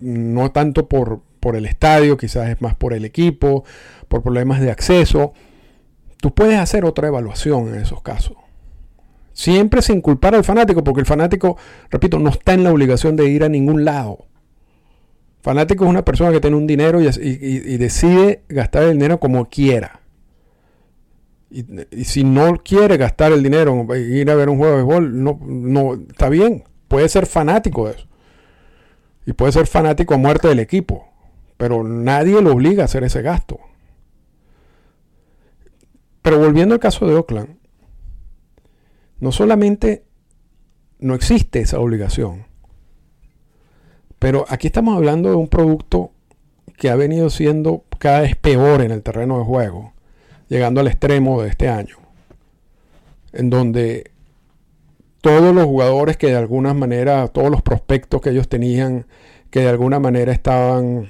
no 0.00 0.50
tanto 0.50 0.88
por, 0.88 1.20
por 1.40 1.56
el 1.56 1.66
estadio, 1.66 2.16
quizás 2.16 2.48
es 2.48 2.60
más 2.60 2.74
por 2.74 2.92
el 2.92 3.04
equipo, 3.04 3.64
por 4.08 4.22
problemas 4.22 4.60
de 4.60 4.70
acceso. 4.70 5.32
Tú 6.20 6.34
puedes 6.34 6.58
hacer 6.58 6.84
otra 6.84 7.08
evaluación 7.08 7.68
en 7.68 7.76
esos 7.76 8.02
casos. 8.02 8.36
Siempre 9.32 9.82
sin 9.82 10.00
culpar 10.00 10.34
al 10.34 10.42
fanático, 10.42 10.82
porque 10.82 11.00
el 11.00 11.06
fanático, 11.06 11.56
repito, 11.90 12.18
no 12.18 12.30
está 12.30 12.54
en 12.54 12.64
la 12.64 12.72
obligación 12.72 13.14
de 13.14 13.28
ir 13.28 13.44
a 13.44 13.48
ningún 13.48 13.84
lado. 13.84 14.26
Fanático 15.48 15.84
es 15.84 15.88
una 15.88 16.04
persona 16.04 16.30
que 16.30 16.40
tiene 16.40 16.58
un 16.58 16.66
dinero 16.66 17.00
y, 17.00 17.78
decide 17.78 18.42
gastar 18.50 18.82
el 18.82 18.92
dinero 18.92 19.18
como 19.18 19.48
quiera. 19.48 20.02
Y, 21.50 21.64
si 22.04 22.22
no 22.22 22.62
quiere 22.62 22.98
gastar 22.98 23.32
el 23.32 23.42
dinero 23.42 23.86
ir 23.96 24.30
a 24.30 24.34
ver 24.34 24.50
un 24.50 24.58
juego 24.58 24.76
de 24.76 24.82
béisbol, 24.82 25.24
no, 25.24 25.40
no, 25.42 25.94
está 25.94 26.28
bien. 26.28 26.64
Puede 26.86 27.08
ser 27.08 27.24
fanático 27.24 27.86
de 27.86 27.94
eso. 27.94 28.06
Y 29.24 29.32
puede 29.32 29.52
ser 29.52 29.66
fanático 29.66 30.12
a 30.12 30.18
muerte 30.18 30.48
del 30.48 30.58
equipo. 30.58 31.08
Pero 31.56 31.82
nadie 31.82 32.42
lo 32.42 32.52
obliga 32.52 32.82
a 32.82 32.84
hacer 32.84 33.04
ese 33.04 33.22
gasto. 33.22 33.58
Pero 36.20 36.40
volviendo 36.40 36.74
al 36.74 36.80
caso 36.80 37.06
de 37.06 37.14
Oakland, 37.14 37.56
no 39.18 39.32
solamente 39.32 40.04
no 40.98 41.14
existe 41.14 41.60
esa 41.60 41.80
obligación, 41.80 42.47
pero 44.18 44.44
aquí 44.48 44.66
estamos 44.66 44.96
hablando 44.96 45.30
de 45.30 45.36
un 45.36 45.48
producto 45.48 46.10
que 46.76 46.90
ha 46.90 46.96
venido 46.96 47.30
siendo 47.30 47.84
cada 47.98 48.20
vez 48.20 48.36
peor 48.36 48.82
en 48.82 48.90
el 48.90 49.02
terreno 49.02 49.38
de 49.38 49.44
juego, 49.44 49.92
llegando 50.48 50.80
al 50.80 50.86
extremo 50.88 51.42
de 51.42 51.48
este 51.48 51.68
año, 51.68 51.96
en 53.32 53.50
donde 53.50 54.10
todos 55.20 55.54
los 55.54 55.64
jugadores 55.64 56.16
que 56.16 56.28
de 56.28 56.36
alguna 56.36 56.74
manera, 56.74 57.28
todos 57.28 57.50
los 57.50 57.62
prospectos 57.62 58.20
que 58.20 58.30
ellos 58.30 58.48
tenían, 58.48 59.06
que 59.50 59.60
de 59.60 59.68
alguna 59.68 59.98
manera 59.98 60.32
estaban 60.32 61.08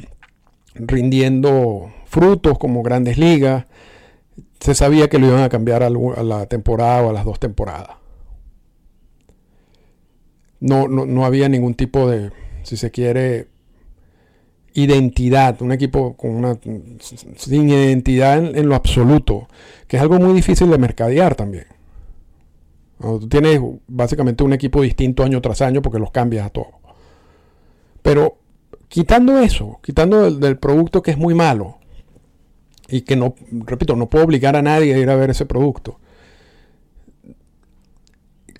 rindiendo 0.75 1.93
frutos 2.07 2.59
como 2.59 2.83
grandes 2.83 3.19
ligas, 3.19 3.67
se 4.61 4.75
sabía 4.75 5.09
que 5.09 5.19
lo 5.19 5.29
iban 5.29 5.43
a 5.43 5.49
cambiar 5.49 5.83
a 5.83 5.91
la 5.91 6.47
temporada 6.47 7.03
o 7.03 7.11
a 7.11 7.13
las 7.13 7.25
dos 7.25 7.39
temporadas. 7.39 7.97
No, 10.61 10.89
no, 10.89 11.07
no 11.07 11.25
había 11.25 11.49
ningún 11.49 11.75
tipo 11.75 12.11
de, 12.11 12.33
si 12.69 12.77
se 12.77 12.91
quiere, 12.91 13.49
identidad, 14.75 15.61
un 15.63 15.73
equipo 15.73 16.15
con 16.17 16.31
una 16.31 16.59
sin 17.37 17.69
identidad 17.69 18.39
en, 18.39 18.69
lo 18.69 18.75
absoluto, 18.75 19.49
que 19.87 19.97
es 19.97 20.03
algo 20.03 20.19
muy 20.19 20.35
difícil 20.35 20.71
de 20.71 20.79
mercadear 20.79 21.35
también. 21.35 21.67
tú 23.01 23.29
tienes 23.29 23.61
básicamente 23.87 24.45
un 24.45 24.53
equipo 24.53 24.83
distinto 24.83 25.25
año 25.25 25.41
tras 25.41 25.63
año 25.63 25.83
porque 25.83 25.99
los 25.99 26.11
cambias 26.11 26.47
a 26.47 26.51
todos. 26.51 26.75
Pero 28.03 28.39
quitando 28.89 29.39
eso, 29.39 29.81
quitando 29.83 30.31
del, 30.31 30.59
producto 30.59 31.03
que 31.03 31.11
es 31.11 31.19
muy 31.19 31.35
malo 31.35 31.79
y 32.89 33.03
que 33.03 33.17
no, 33.17 33.35
repito, 33.51 33.97
no 33.97 34.09
puedo 34.09 34.25
obligar 34.25 34.57
a 34.57 34.63
nadie 34.63 34.95
a 34.95 34.99
ir 34.99 35.11
a 35.11 35.17
ver 35.17 35.31
ese 35.31 35.47
producto. 35.47 35.99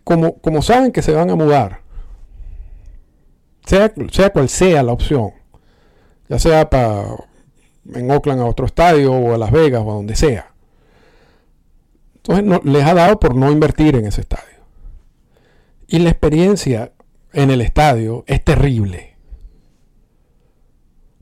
Como, 0.05 0.39
como 0.39 0.63
saben 0.63 0.91
que 0.91 1.03
se 1.03 1.13
van 1.13 1.29
a 1.29 1.37
mudar, 1.37 1.83
sea, 3.69 4.31
cual 4.31 4.49
sea 4.49 4.83
la 4.83 4.93
opción, 4.93 5.33
ya 6.29 6.39
sea 6.39 6.69
para 6.71 7.05
en 7.95 8.11
Oakland 8.11 8.41
a 8.41 8.47
otro 8.47 8.67
estadio 8.67 9.13
o 9.13 9.35
a 9.35 9.39
Las 9.39 9.51
Vegas 9.51 9.83
o 9.85 9.91
a 9.91 9.95
donde 9.95 10.17
sea. 10.17 10.53
Entonces 12.17 12.45
no, 12.45 12.61
les 12.65 12.85
ha 12.85 12.95
dado 12.95 13.19
por 13.19 13.35
no 13.35 13.51
invertir 13.51 13.97
en 13.97 14.07
ese 14.07 14.21
estadio. 14.21 14.59
Y 15.87 15.99
la 16.01 16.11
experiencia 16.11 16.93
en 17.33 17.51
el 17.51 17.61
estadio 17.61 18.25
es 18.27 18.45
terrible. 18.45 19.17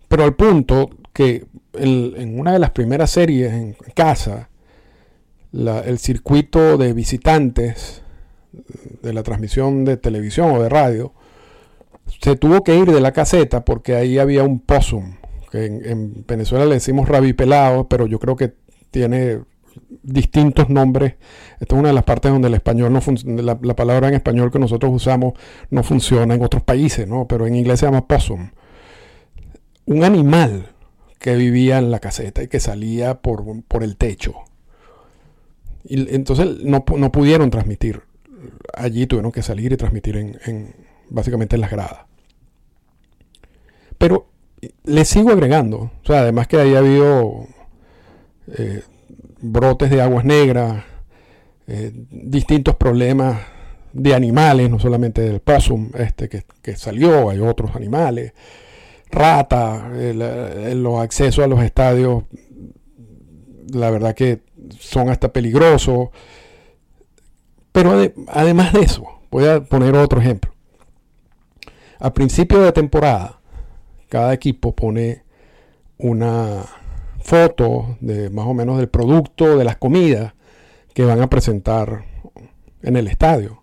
Pero 0.08 0.24
al 0.24 0.34
punto 0.34 0.90
que 1.12 1.46
en 1.74 2.38
una 2.38 2.52
de 2.52 2.58
las 2.58 2.70
primeras 2.70 3.10
series 3.10 3.52
en 3.52 3.76
casa, 3.94 4.50
el 5.52 5.98
circuito 5.98 6.76
de 6.78 6.92
visitantes 6.92 8.02
de 9.02 9.12
la 9.12 9.22
transmisión 9.22 9.84
de 9.84 9.96
televisión 9.96 10.50
o 10.52 10.62
de 10.62 10.68
radio 10.68 11.12
se 12.06 12.36
tuvo 12.36 12.62
que 12.62 12.76
ir 12.76 12.90
de 12.90 13.00
la 13.00 13.12
caseta 13.12 13.64
porque 13.64 13.94
ahí 13.94 14.18
había 14.18 14.42
un 14.44 14.60
possum, 14.60 15.16
que 15.50 15.66
en, 15.66 16.24
Venezuela 16.26 16.64
le 16.66 16.74
decimos 16.74 17.08
rabipelado, 17.08 17.88
pero 17.88 18.06
yo 18.06 18.18
creo 18.18 18.36
que 18.36 18.54
tiene 18.90 19.40
distintos 20.02 20.70
nombres. 20.70 21.14
Esta 21.60 21.74
es 21.74 21.78
una 21.78 21.88
de 21.88 21.94
las 21.94 22.04
partes 22.04 22.30
donde 22.30 22.48
el 22.48 22.54
español 22.54 22.92
no 22.92 23.00
la, 23.42 23.58
la, 23.60 23.76
palabra 23.76 24.08
en 24.08 24.14
español 24.14 24.50
que 24.50 24.58
nosotros 24.58 24.92
usamos 24.92 25.34
no 25.70 25.82
funciona 25.82 26.34
en 26.34 26.42
otros 26.42 26.62
países, 26.62 27.06
¿no? 27.06 27.26
Pero 27.26 27.46
en 27.46 27.56
inglés 27.56 27.80
se 27.80 27.86
llama 27.86 28.06
possum. 28.06 28.50
Un 29.84 30.04
animal 30.04 30.72
que 31.18 31.36
vivía 31.36 31.78
en 31.78 31.90
la 31.90 31.98
caseta 31.98 32.42
y 32.42 32.48
que 32.48 32.60
salía 32.60 33.20
por, 33.20 33.44
por 33.64 33.82
el 33.82 33.96
techo. 33.96 34.34
Y 35.84 36.14
entonces 36.14 36.64
no, 36.64 36.84
no, 36.96 37.12
pudieron 37.12 37.50
transmitir. 37.50 38.02
Allí 38.74 39.06
tuvieron 39.06 39.32
que 39.32 39.42
salir 39.42 39.72
y 39.72 39.76
transmitir 39.76 40.16
en 40.16 40.85
básicamente 41.08 41.56
en 41.56 41.62
las 41.62 41.70
gradas. 41.70 42.06
Pero 43.98 44.28
le 44.84 45.04
sigo 45.04 45.30
agregando, 45.30 45.78
o 45.78 46.06
sea, 46.06 46.20
además 46.20 46.48
que 46.48 46.58
ahí 46.58 46.74
ha 46.74 46.78
habido 46.78 47.46
eh, 48.48 48.82
brotes 49.40 49.90
de 49.90 50.02
aguas 50.02 50.24
negras, 50.24 50.84
eh, 51.66 51.92
distintos 52.10 52.76
problemas 52.76 53.38
de 53.92 54.14
animales, 54.14 54.70
no 54.70 54.78
solamente 54.78 55.22
del 55.22 55.40
possum 55.40 55.90
este 55.98 56.28
que, 56.28 56.76
salió, 56.76 57.30
hay 57.30 57.40
otros 57.40 57.74
animales, 57.74 58.32
rata, 59.10 59.88
los 59.90 61.00
accesos 61.00 61.44
a 61.44 61.48
los 61.48 61.62
estadios, 61.62 62.24
la 63.72 63.90
verdad 63.90 64.14
que 64.14 64.40
son 64.78 65.08
hasta 65.08 65.32
peligrosos. 65.32 66.08
Pero 67.72 67.94
además 68.28 68.72
de 68.72 68.80
eso, 68.80 69.04
voy 69.30 69.46
a 69.46 69.62
poner 69.62 69.94
otro 69.96 70.20
ejemplo. 70.20 70.55
A 71.98 72.12
principio 72.12 72.60
de 72.60 72.72
temporada, 72.72 73.40
cada 74.10 74.34
equipo 74.34 74.74
pone 74.74 75.22
una 75.98 76.64
foto 77.20 77.96
de 78.00 78.28
más 78.28 78.46
o 78.46 78.52
menos 78.52 78.76
del 78.78 78.88
producto, 78.88 79.56
de 79.56 79.64
las 79.64 79.76
comidas 79.76 80.34
que 80.92 81.04
van 81.04 81.22
a 81.22 81.30
presentar 81.30 82.04
en 82.82 82.96
el 82.96 83.08
estadio, 83.08 83.62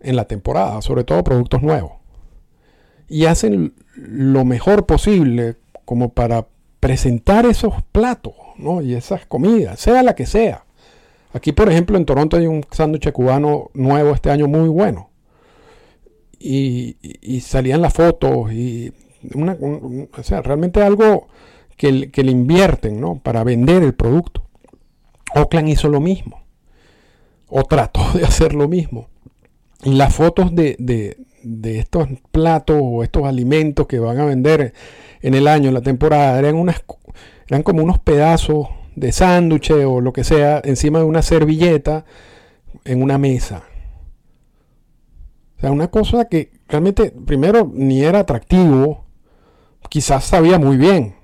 en 0.00 0.16
la 0.16 0.24
temporada, 0.24 0.82
sobre 0.82 1.04
todo 1.04 1.22
productos 1.22 1.62
nuevos. 1.62 1.92
Y 3.08 3.26
hacen 3.26 3.74
lo 3.94 4.44
mejor 4.44 4.86
posible 4.86 5.56
como 5.84 6.08
para 6.08 6.48
presentar 6.80 7.46
esos 7.46 7.74
platos 7.92 8.34
¿no? 8.56 8.82
y 8.82 8.94
esas 8.94 9.24
comidas, 9.24 9.78
sea 9.78 10.02
la 10.02 10.16
que 10.16 10.26
sea. 10.26 10.64
Aquí, 11.32 11.52
por 11.52 11.70
ejemplo, 11.70 11.96
en 11.96 12.06
Toronto 12.06 12.36
hay 12.36 12.46
un 12.48 12.64
sándwich 12.72 13.12
cubano 13.12 13.70
nuevo 13.72 14.12
este 14.12 14.30
año 14.30 14.48
muy 14.48 14.68
bueno 14.68 15.10
y, 16.46 17.40
salían 17.40 17.82
las 17.82 17.92
fotos 17.92 18.52
y 18.52 18.92
una, 19.34 19.56
o 19.60 20.22
sea, 20.22 20.42
realmente 20.42 20.82
algo 20.82 21.28
que, 21.76 21.90
le 21.90 22.30
invierten 22.30 23.00
¿no? 23.00 23.18
para 23.18 23.44
vender 23.44 23.82
el 23.82 23.94
producto. 23.94 24.46
Oakland 25.34 25.68
hizo 25.68 25.88
lo 25.88 26.00
mismo 26.00 26.42
o 27.48 27.64
trató 27.64 28.00
de 28.14 28.24
hacer 28.24 28.54
lo 28.54 28.68
mismo. 28.68 29.08
Y 29.82 29.94
las 29.94 30.14
fotos 30.14 30.54
de, 30.54 30.76
de, 30.78 31.78
estos 31.78 32.08
platos 32.32 32.78
o 32.80 33.02
estos 33.02 33.24
alimentos 33.24 33.86
que 33.86 33.98
van 33.98 34.18
a 34.18 34.24
vender 34.24 34.72
en 35.20 35.34
el 35.34 35.46
año, 35.46 35.68
en 35.68 35.74
la 35.74 35.82
temporada, 35.82 36.38
eran, 36.38 36.54
unas, 36.54 36.82
eran 37.48 37.62
como 37.62 37.82
unos 37.82 37.98
pedazos 37.98 38.68
de 38.94 39.12
sándwich 39.12 39.70
o 39.70 40.00
lo 40.00 40.12
que 40.12 40.24
sea 40.24 40.60
encima 40.64 41.00
de 41.00 41.04
una 41.04 41.22
servilleta 41.22 42.04
en 42.84 43.02
una 43.02 43.18
mesa. 43.18 43.64
O 45.56 45.60
sea, 45.60 45.72
una 45.72 45.88
cosa 45.88 46.26
que 46.26 46.52
realmente, 46.68 47.10
primero, 47.10 47.70
ni 47.72 48.02
era 48.02 48.20
atractivo, 48.20 49.04
quizás 49.88 50.24
sabía 50.24 50.58
muy 50.58 50.76
bien, 50.76 51.14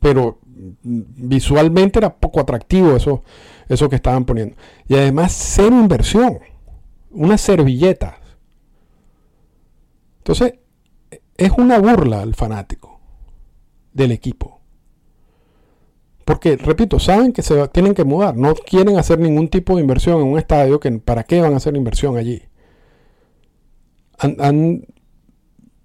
pero 0.00 0.38
visualmente 0.82 1.98
era 1.98 2.14
poco 2.14 2.40
atractivo 2.40 2.96
eso, 2.96 3.22
eso 3.68 3.88
que 3.88 3.96
estaban 3.96 4.24
poniendo. 4.24 4.56
Y 4.88 4.94
además, 4.94 5.32
cero 5.32 5.78
inversión, 5.78 6.38
unas 7.10 7.40
servilletas. 7.40 8.14
Entonces, 10.18 10.54
es 11.36 11.52
una 11.52 11.78
burla 11.78 12.22
al 12.22 12.34
fanático 12.34 13.00
del 13.92 14.12
equipo. 14.12 14.60
Porque, 16.24 16.56
repito, 16.56 16.98
saben 16.98 17.32
que 17.32 17.42
se 17.42 17.68
tienen 17.68 17.94
que 17.94 18.04
mudar, 18.04 18.36
no 18.36 18.54
quieren 18.54 18.98
hacer 18.98 19.18
ningún 19.20 19.48
tipo 19.48 19.76
de 19.76 19.82
inversión 19.82 20.20
en 20.20 20.26
un 20.26 20.38
estadio, 20.38 20.80
que 20.80 20.90
¿para 20.98 21.22
qué 21.22 21.40
van 21.40 21.54
a 21.54 21.58
hacer 21.58 21.76
inversión 21.76 22.16
allí? 22.16 22.42
Han, 24.18 24.86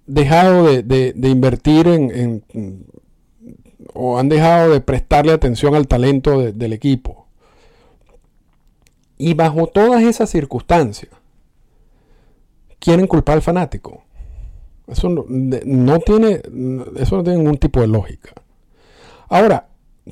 dejado 0.06 0.64
de, 0.64 1.14
invertir 1.22 1.86
en, 1.86 2.44
o 3.94 4.18
han 4.18 4.28
dejado 4.28 4.72
de 4.72 4.80
prestarle 4.80 5.32
atención 5.32 5.74
al 5.74 5.88
talento 5.88 6.52
del 6.52 6.72
equipo. 6.72 7.26
Y 9.18 9.34
bajo 9.34 9.68
todas 9.68 10.02
esas 10.02 10.30
circunstancias, 10.30 11.12
quieren 12.78 13.06
culpar 13.06 13.36
al 13.36 13.42
fanático. 13.42 14.02
Eso 14.88 15.08
no, 15.08 15.98
tiene, 16.00 16.42
eso 16.96 17.16
no 17.16 17.22
tiene 17.22 17.38
ningún 17.38 17.58
tipo 17.58 17.80
de 17.80 17.86
lógica. 17.86 18.32
Ahora, 19.28 19.68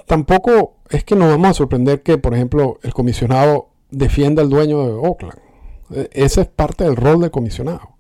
tampoco 0.07 0.77
es 0.89 1.05
que 1.05 1.17
nos 1.17 1.29
vamos 1.29 1.51
a 1.51 1.55
sorprender 1.55 2.03
que, 2.03 2.19
por 2.19 2.35
ejemplo, 2.35 2.79
el 2.83 2.95
comisionado 2.95 3.71
defienda 3.91 4.43
al 4.43 4.49
dueño 4.49 4.87
de 4.87 4.93
Oakland. 4.93 5.39
E, 5.91 6.09
ese 6.13 6.43
es 6.43 6.47
parte 6.47 6.85
del 6.85 6.97
rol 6.97 7.21
del 7.21 7.31
comisionado. 7.31 7.97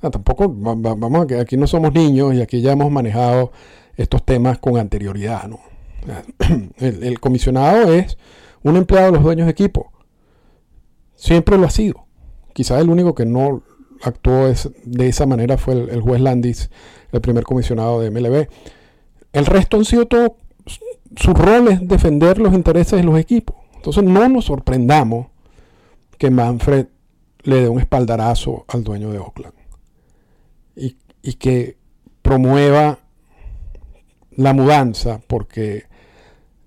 Tampoco, 0.00 0.48
vamos 0.48 1.24
a 1.24 1.26
que 1.26 1.40
aquí 1.40 1.56
no 1.56 1.66
somos 1.66 1.92
niños 1.92 2.34
y 2.34 2.42
aquí 2.42 2.60
ya 2.60 2.72
hemos 2.72 2.90
manejado 2.90 3.52
estos 3.96 4.24
temas 4.24 4.58
con 4.58 4.76
anterioridad. 4.76 5.48
El, 6.78 7.18
comisionado 7.18 7.92
es 7.92 8.18
un 8.62 8.76
empleado 8.76 9.06
de 9.06 9.12
los 9.12 9.24
dueños 9.24 9.46
de 9.46 9.52
equipo. 9.52 9.92
Siempre 11.14 11.56
lo 11.58 11.66
ha 11.66 11.70
sido. 11.70 12.06
Quizás 12.52 12.80
el 12.80 12.90
único 12.90 13.14
que 13.14 13.26
no 13.26 13.62
actuó 14.02 14.52
de 14.84 15.08
esa 15.08 15.26
manera 15.26 15.56
fue 15.56 15.74
el, 15.74 16.00
juez 16.00 16.20
Landis, 16.20 16.70
el 17.12 17.20
primer 17.20 17.44
comisionado 17.44 18.00
de 18.00 18.10
MLB. 18.10 18.48
El 19.32 19.46
resto 19.46 19.76
han 19.76 19.84
sido 19.84 20.06
todo, 20.06 20.36
su 21.16 21.34
rol 21.34 21.68
es 21.68 21.86
defender 21.86 22.38
los 22.38 22.54
intereses 22.54 22.98
de 22.98 23.04
los 23.04 23.18
equipos. 23.18 23.56
Entonces 23.74 24.04
no 24.04 24.28
nos 24.28 24.46
sorprendamos 24.46 25.28
que 26.18 26.30
Manfred 26.30 26.86
le 27.42 27.62
dé 27.62 27.68
un 27.68 27.78
espaldarazo 27.78 28.64
al 28.68 28.84
dueño 28.84 29.10
de 29.10 29.18
Oakland 29.18 29.55
y, 30.76 30.96
que 31.34 31.76
promueva 32.22 33.00
la 34.30 34.52
mudanza, 34.52 35.20
porque 35.26 35.84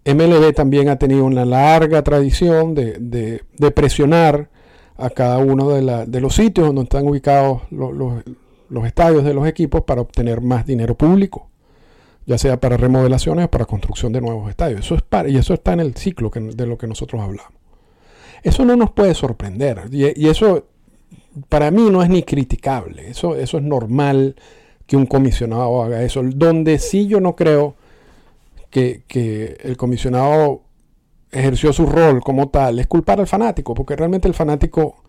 MLB 0.05 0.53
también 0.53 0.89
ha 0.89 0.97
tenido 0.97 1.23
una 1.23 1.45
larga 1.45 2.03
tradición 2.03 2.73
de, 2.73 3.43
presionar 3.73 4.49
a 4.97 5.09
cada 5.09 5.37
uno 5.37 5.69
de, 5.69 6.21
los 6.21 6.35
sitios 6.35 6.67
donde 6.67 6.83
están 6.83 7.07
ubicados 7.07 7.61
los, 7.71 8.23
estadios 8.85 9.23
de 9.23 9.33
los 9.33 9.47
equipos 9.47 9.83
para 9.83 10.01
obtener 10.01 10.41
más 10.41 10.65
dinero 10.65 10.95
público, 10.95 11.49
ya 12.25 12.37
sea 12.37 12.59
para 12.59 12.75
remodelaciones 12.75 13.45
o 13.45 13.51
para 13.51 13.65
construcción 13.65 14.11
de 14.11 14.21
nuevos 14.21 14.49
estadios. 14.49 14.81
Eso 14.81 14.95
es 14.95 15.01
para, 15.03 15.29
y 15.29 15.37
eso 15.37 15.53
está 15.53 15.73
en 15.73 15.79
el 15.79 15.95
ciclo 15.95 16.31
de 16.33 16.65
lo 16.65 16.77
que 16.77 16.87
nosotros 16.87 17.21
hablamos. 17.21 17.53
Eso 18.43 18.65
no 18.65 18.75
nos 18.75 18.91
puede 18.91 19.13
sorprender 19.13 19.89
y, 19.91 20.27
eso 20.27 20.65
para 21.47 21.71
mí 21.71 21.89
no 21.89 22.03
es 22.03 22.09
ni 22.09 22.23
criticable, 22.23 23.09
eso, 23.09 23.35
eso 23.35 23.57
es 23.57 23.63
normal 23.63 24.35
que 24.89 24.97
un 24.97 25.05
comisionado 25.05 25.83
haga 25.83 26.01
eso. 26.01 26.21
Donde 26.23 26.79
sí 26.79 27.07
yo 27.07 27.21
no 27.21 27.35
creo 27.35 27.75
que, 28.69 29.57
el 29.61 29.77
comisionado 29.77 30.63
ejerció 31.31 31.71
su 31.73 31.85
rol 31.85 32.21
como 32.21 32.49
tal 32.49 32.79
es 32.79 32.87
culpar 32.87 33.19
al 33.19 33.27
fanático, 33.27 33.75
porque 33.75 33.95
realmente 33.95 34.27
el 34.27 34.33
fanático 34.33 35.03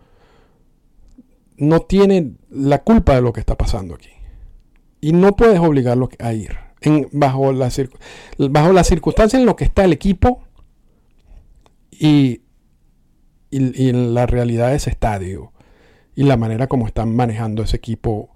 no 1.57 1.81
tiene 1.81 2.33
la 2.49 2.83
culpa 2.83 3.15
de 3.15 3.21
lo 3.21 3.33
que 3.33 3.39
está 3.39 3.57
pasando 3.57 3.95
aquí. 3.95 4.11
Y 4.99 5.13
no 5.13 5.35
puedes 5.35 5.59
obligarlo 5.59 6.09
a 6.19 6.33
ir. 6.33 6.57
En, 6.81 7.07
bajo, 7.11 7.51
la, 7.51 7.71
bajo 8.37 8.73
las 8.73 8.87
circunstancias 8.87 9.39
en 9.39 9.45
lo 9.45 9.55
que 9.55 9.63
está 9.63 9.85
el 9.85 9.93
equipo 9.93 10.43
y, 11.91 12.41
y, 13.51 13.91
la 13.91 14.25
realidad 14.25 14.69
de 14.69 14.77
ese 14.77 14.89
estadio 14.89 15.53
y 16.15 16.23
la 16.23 16.37
manera 16.37 16.67
como 16.67 16.87
están 16.87 17.15
manejando 17.15 17.63
ese 17.63 17.77
equipo 17.77 18.29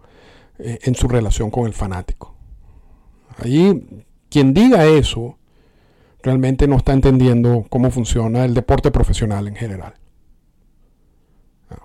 eh, 0.60 0.80
en 0.84 0.96
su 0.96 1.08
relación 1.08 1.52
con 1.52 1.66
el 1.66 1.74
fanático. 1.74 2.36
Allí, 3.38 4.06
quien 4.30 4.54
diga 4.54 4.86
eso, 4.86 5.38
realmente 6.26 6.68
no 6.68 6.78
está 6.78 6.94
entendiendo 6.94 7.66
cómo 7.70 7.92
funciona 7.92 8.46
el 8.46 8.54
deporte 8.54 8.90
profesional 8.92 9.48
en 9.48 9.56
general. 9.56 9.94
Ah. 11.70 11.84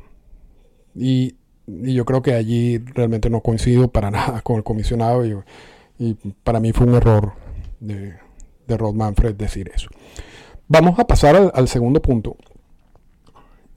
Y, 0.94 1.37
yo 1.66 2.05
creo 2.05 2.20
que 2.20 2.35
allí 2.35 2.79
realmente 2.79 3.31
no 3.31 3.42
coincido 3.42 3.92
para 3.92 4.11
nada 4.12 4.42
con 4.42 4.57
el 4.57 4.64
comisionado 4.64 5.24
y, 5.24 6.14
para 6.42 6.61
mí 6.61 6.72
fue 6.72 6.87
un 6.87 6.94
error 6.94 7.35
de, 7.79 8.16
Rod 8.68 8.94
Manfred 8.94 9.35
decir 9.35 9.70
eso. 9.74 9.90
Vamos 10.68 10.98
a 10.98 11.07
pasar 11.07 11.50
al, 11.53 11.68
segundo 11.68 12.00
punto. 12.00 12.37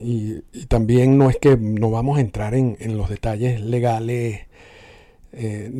Y, 0.04 0.66
también 0.66 1.16
no 1.16 1.30
es 1.30 1.38
que 1.38 1.56
no 1.56 1.90
vamos 1.90 2.18
a 2.18 2.20
entrar 2.20 2.54
en, 2.54 2.76
los 2.98 3.08
detalles 3.08 3.60
legales 3.62 4.40
eh, 5.32 5.70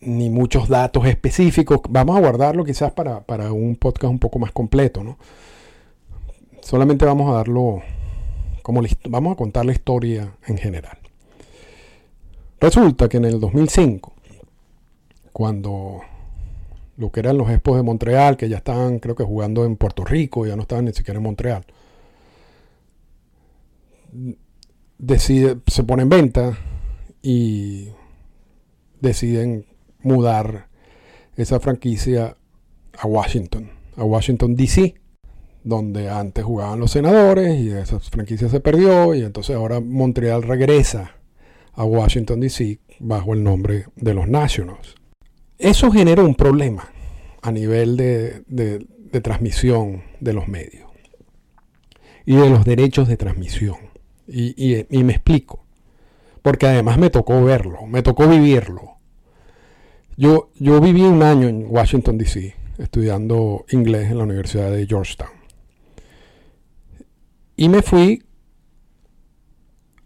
ni 0.00 0.30
muchos 0.30 0.68
datos 0.68 1.04
específicos. 1.06 1.80
Vamos 1.88 2.16
a 2.16 2.20
guardarlo 2.20 2.64
quizás 2.64 2.92
para, 2.92 3.24
un 3.52 3.74
podcast 3.74 4.10
un 4.12 4.20
poco 4.20 4.38
más 4.38 4.52
completo, 4.52 5.02
¿no? 5.02 5.18
Solamente 6.60 7.04
vamos 7.04 7.28
a 7.30 7.34
darlo 7.34 7.82
como 8.62 8.82
vamos 9.08 9.32
a 9.32 9.36
contar 9.36 9.66
la 9.66 9.72
historia 9.72 10.36
en 10.46 10.56
general. 10.56 10.98
Resulta 12.60 13.08
que 13.08 13.16
en 13.16 13.24
el 13.24 13.40
2005, 13.40 14.12
cuando 15.32 16.00
lo 16.96 17.10
que 17.10 17.20
eran 17.20 17.36
los 17.36 17.50
Expos 17.50 17.76
de 17.76 17.82
Montreal, 17.82 18.36
que 18.36 18.48
ya 18.48 18.58
estaban 18.58 19.00
creo 19.00 19.16
que 19.16 19.24
jugando 19.24 19.64
en 19.64 19.76
Puerto 19.76 20.04
Rico, 20.04 20.46
ya 20.46 20.54
no 20.54 20.62
estaban 20.62 20.84
ni 20.84 20.92
siquiera 20.92 21.18
en 21.18 21.24
Montreal, 21.24 21.66
decide, 24.98 25.58
se 25.66 25.82
pone 25.84 26.02
en 26.02 26.08
venta 26.08 26.58
y 27.22 27.88
deciden 29.00 29.66
mudar 30.02 30.68
esa 31.36 31.60
franquicia 31.60 32.36
a 32.98 33.06
Washington, 33.06 33.70
a 33.96 34.04
Washington 34.04 34.54
DC, 34.54 34.94
donde 35.64 36.10
antes 36.10 36.44
jugaban 36.44 36.78
los 36.78 36.90
senadores 36.90 37.58
y 37.58 37.70
esa 37.70 37.98
franquicia 38.00 38.48
se 38.48 38.60
perdió 38.60 39.14
y 39.14 39.22
entonces 39.22 39.56
ahora 39.56 39.80
Montreal 39.80 40.42
regresa 40.42 41.16
a 41.72 41.84
Washington 41.84 42.40
DC 42.40 42.78
bajo 43.00 43.34
el 43.34 43.42
nombre 43.42 43.86
de 43.96 44.14
los 44.14 44.28
Nationals. 44.28 44.94
Eso 45.58 45.90
genera 45.90 46.22
un 46.22 46.34
problema 46.34 46.90
a 47.42 47.50
nivel 47.50 47.96
de, 47.96 48.86
transmisión 49.22 50.02
de 50.20 50.32
los 50.32 50.48
medios 50.48 50.90
y 52.26 52.36
de 52.36 52.50
los 52.50 52.64
derechos 52.64 53.08
de 53.08 53.16
transmisión. 53.16 53.76
Y 54.26 55.04
me 55.04 55.12
explico, 55.12 55.64
porque 56.42 56.66
además 56.66 56.98
me 56.98 57.10
tocó 57.10 57.42
verlo, 57.44 57.86
me 57.86 58.02
tocó 58.02 58.28
vivirlo. 58.28 58.98
Yo, 60.16 60.50
yo 60.54 60.80
viví 60.80 61.02
un 61.02 61.22
año 61.22 61.48
en 61.48 61.66
Washington, 61.68 62.18
D.C., 62.18 62.54
estudiando 62.78 63.64
inglés 63.70 64.10
en 64.10 64.18
la 64.18 64.24
Universidad 64.24 64.70
de 64.70 64.86
Georgetown. 64.86 65.30
Y 67.56 67.68
me 67.68 67.82
fui 67.82 68.22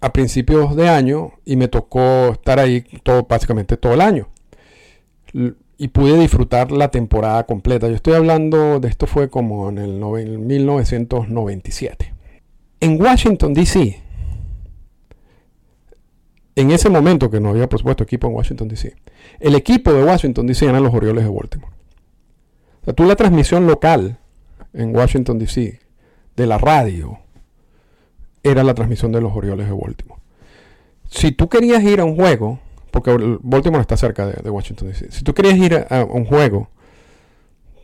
a 0.01 0.13
principios 0.13 0.77
de 0.77 0.89
año 0.89 1.33
y 1.45 1.57
me 1.57 1.69
tocó 1.69 2.29
estar 2.33 2.59
ahí 2.59 2.83
todo, 3.03 3.27
básicamente 3.29 3.77
todo 3.77 3.95
el 3.95 4.01
año. 4.01 4.29
Y 5.77 5.89
pude 5.89 6.19
disfrutar 6.19 6.71
la 6.73 6.91
temporada 6.91 7.45
completa. 7.45 7.89
Yo 7.89 7.95
estoy 7.95 8.15
hablando 8.15 8.81
de 8.81 8.89
esto 8.89 9.07
fue 9.07 9.29
como 9.29 9.69
en 9.69 9.79
el 9.79 9.99
1997. 10.39 12.15
En 12.81 13.01
Washington, 13.01 13.55
D.C., 13.55 14.03
en 16.59 16.73
ese 16.73 16.91
momento 16.91 17.31
que 17.31 17.39
no 17.39 17.51
había, 17.51 17.69
por 17.69 17.79
supuesto, 17.79 18.03
equipo 18.03 18.27
en 18.27 18.35
Washington, 18.35 18.67
D.C., 18.67 18.97
el 19.39 19.55
equipo 19.55 19.93
de 19.93 20.03
Washington, 20.03 20.45
D.C. 20.45 20.67
eran 20.67 20.83
los 20.83 20.93
Orioles 20.93 21.23
de 21.23 21.31
Baltimore. 21.31 21.73
O 22.83 22.85
sea, 22.85 22.95
tú 22.95 23.05
la 23.05 23.15
transmisión 23.15 23.69
local 23.69 24.19
en 24.73 24.95
Washington, 24.95 25.39
D.C., 25.39 25.79
de 26.35 26.47
la 26.47 26.59
radio, 26.59 27.21
era 28.43 28.65
la 28.65 28.75
transmisión 28.75 29.13
de 29.13 29.21
los 29.21 29.37
Orioles 29.37 29.69
de 29.69 29.73
Baltimore. 29.73 30.21
Si 31.09 31.31
tú 31.31 31.49
querías 31.49 31.81
ir 31.85 32.01
a 32.01 32.05
un 32.05 32.17
juego, 32.17 32.59
porque 32.91 33.39
Baltimore 33.41 33.81
está 33.81 33.97
cerca 33.97 34.27
de, 34.27 34.51
Washington, 34.51 34.89
D.C., 34.89 35.13
si 35.13 35.23
tú 35.23 35.35
querías 35.35 35.59
ir 35.59 35.87
a, 35.89 36.05
un 36.07 36.25
juego 36.25 36.71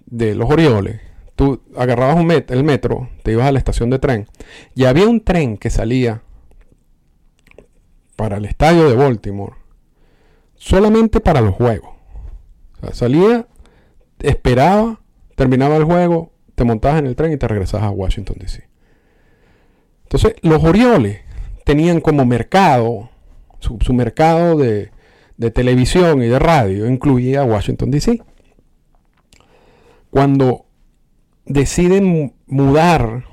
de 0.06 0.34
los 0.34 0.50
Orioles, 0.50 1.00
tú 1.36 1.62
agarrabas 1.76 2.16
el 2.48 2.64
metro, 2.64 3.08
te 3.22 3.30
ibas 3.30 3.46
a 3.46 3.52
la 3.52 3.58
estación 3.58 3.88
de 3.90 4.00
tren, 4.00 4.26
y 4.74 4.86
había 4.86 5.06
un 5.06 5.20
tren 5.20 5.58
que 5.58 5.70
salía 5.70 6.23
para 8.16 8.36
el 8.36 8.44
estadio 8.44 8.88
de 8.88 8.96
Baltimore 8.96 9.64
solamente 10.64 11.20
para 11.20 11.40
los 11.42 11.54
juegos. 11.54 11.90
salía, 12.92 13.46
esperaba, 14.20 15.00
terminaba 15.34 15.76
el 15.76 15.84
juego, 15.84 16.32
te 16.54 16.64
montabas 16.64 17.00
en 17.00 17.06
el 17.06 17.16
tren 17.16 17.32
y 17.32 17.36
te 17.36 17.48
regresabas 17.48 17.86
a 17.86 17.90
Washington 17.90 18.36
DC. 18.38 18.66
Entonces, 20.04 20.34
los 20.42 20.62
Orioles 20.64 21.20
tenían 21.64 22.00
como 22.00 22.24
mercado, 22.24 23.10
su, 23.58 23.92
mercado 23.92 24.56
de, 24.56 24.90
de, 25.36 25.50
televisión 25.50 26.22
y 26.22 26.28
de 26.28 26.38
radio 26.38 26.86
incluía 26.86 27.44
Washington 27.44 27.90
DC. 27.90 28.22
Cuando 30.10 30.66
deciden 31.44 32.34
mudar 32.46 33.24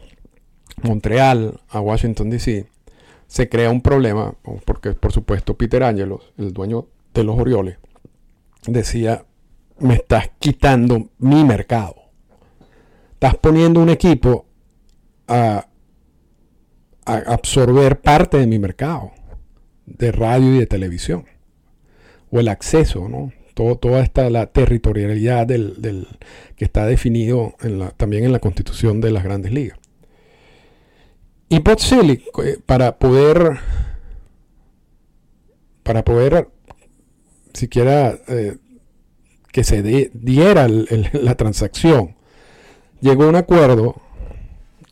Montreal 0.81 1.61
a 1.69 1.79
Washington 1.79 2.29
DC, 2.29 2.70
se 3.31 3.47
crea 3.47 3.71
un 3.71 3.79
problema, 3.79 4.35
porque 4.65 4.91
por 4.91 5.13
supuesto 5.13 5.55
Peter 5.55 5.83
Angelos, 5.83 6.33
el 6.37 6.51
dueño 6.51 6.87
de 7.13 7.23
los 7.23 7.39
Orioles, 7.39 7.77
decía, 8.67 9.23
me 9.79 9.93
estás 9.93 10.31
quitando 10.37 11.07
mi 11.17 11.45
mercado. 11.45 11.95
Estás 13.13 13.37
poniendo 13.37 13.79
un 13.79 13.87
equipo 13.87 14.47
a, 15.29 15.65
absorber 17.05 18.01
parte 18.01 18.37
de 18.37 18.47
mi 18.47 18.59
mercado 18.59 19.11
de 19.85 20.11
radio 20.11 20.55
y 20.55 20.59
de 20.59 20.67
televisión. 20.67 21.23
O 22.31 22.41
el 22.41 22.49
acceso, 22.49 23.07
¿no? 23.07 23.31
Todo, 23.53 23.77
toda 23.77 24.01
esta 24.01 24.29
la 24.29 24.47
territorialidad 24.47 25.47
del, 25.47 26.05
que 26.57 26.65
está 26.65 26.85
definido 26.85 27.55
también 27.95 28.25
en 28.25 28.33
la 28.33 28.39
constitución 28.39 28.99
de 28.99 29.11
las 29.11 29.23
grandes 29.23 29.53
ligas. 29.53 29.80
Y 31.51 31.59
Potsili, 31.59 32.23
eh, 32.45 32.59
para 32.65 32.97
poder, 32.97 33.59
para 35.83 36.01
poder 36.01 36.47
siquiera 37.53 38.17
eh, 38.29 38.55
que 39.51 39.65
se 39.65 39.83
diera 40.13 40.69
la 41.11 41.35
transacción, 41.35 42.15
llegó 43.01 43.23
a 43.23 43.27
un 43.27 43.35
acuerdo 43.35 43.97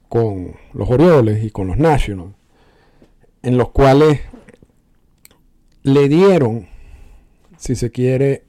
con 0.09 0.57
los 0.73 0.89
Orioles 0.89 1.45
y 1.45 1.49
con 1.49 1.67
los 1.67 1.77
Nationals, 1.77 2.35
en 3.41 3.57
los 3.57 3.69
cuales 3.69 4.19
le 5.83 6.09
dieron, 6.09 6.67
si 7.55 7.77
se 7.77 7.89
quiere, 7.89 8.43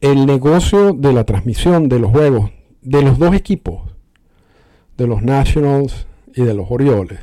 el 0.00 0.24
negocio 0.24 0.94
de 0.94 1.12
la 1.12 1.24
transmisión 1.24 1.90
de 1.90 1.98
los 1.98 2.10
juegos 2.10 2.50
de 2.80 3.02
los 3.02 3.18
dos 3.18 3.34
equipos, 3.34 3.94
de 4.96 5.06
los 5.06 5.20
Nationals 5.22 6.06
y 6.34 6.42
de 6.42 6.54
los 6.54 6.70
Orioles, 6.70 7.20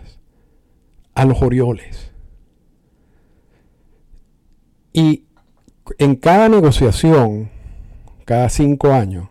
a 1.14 1.26
los 1.26 1.42
Orioles. 1.42 2.12
Y 4.94 5.26
en 5.98 6.16
cada 6.16 6.50
negociación, 6.50 7.50
cada 8.26 8.50
cinco 8.50 8.92
años, 8.92 9.30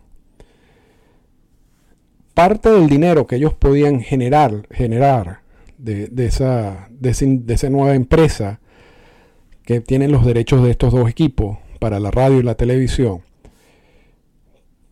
parte 2.35 2.71
del 2.71 2.89
dinero 2.89 3.27
que 3.27 3.37
ellos 3.37 3.55
podían 3.55 4.01
generar, 4.01 4.67
generar 4.71 5.41
de, 5.79 6.11
esa, 6.17 6.89
de, 6.91 7.11
esa 7.49 7.71
nueva 7.71 7.95
empresa 7.95 8.61
que 9.65 9.81
tienen 9.81 10.13
los 10.13 10.25
derechos 10.25 10.63
de 10.63 10.71
estos 10.71 10.93
dos 10.93 11.09
equipos 11.09 11.59
para 11.79 12.01
la 12.01 12.11
radio 12.11 12.39
y 12.39 12.43
la 12.43 12.55
televisión, 12.55 13.23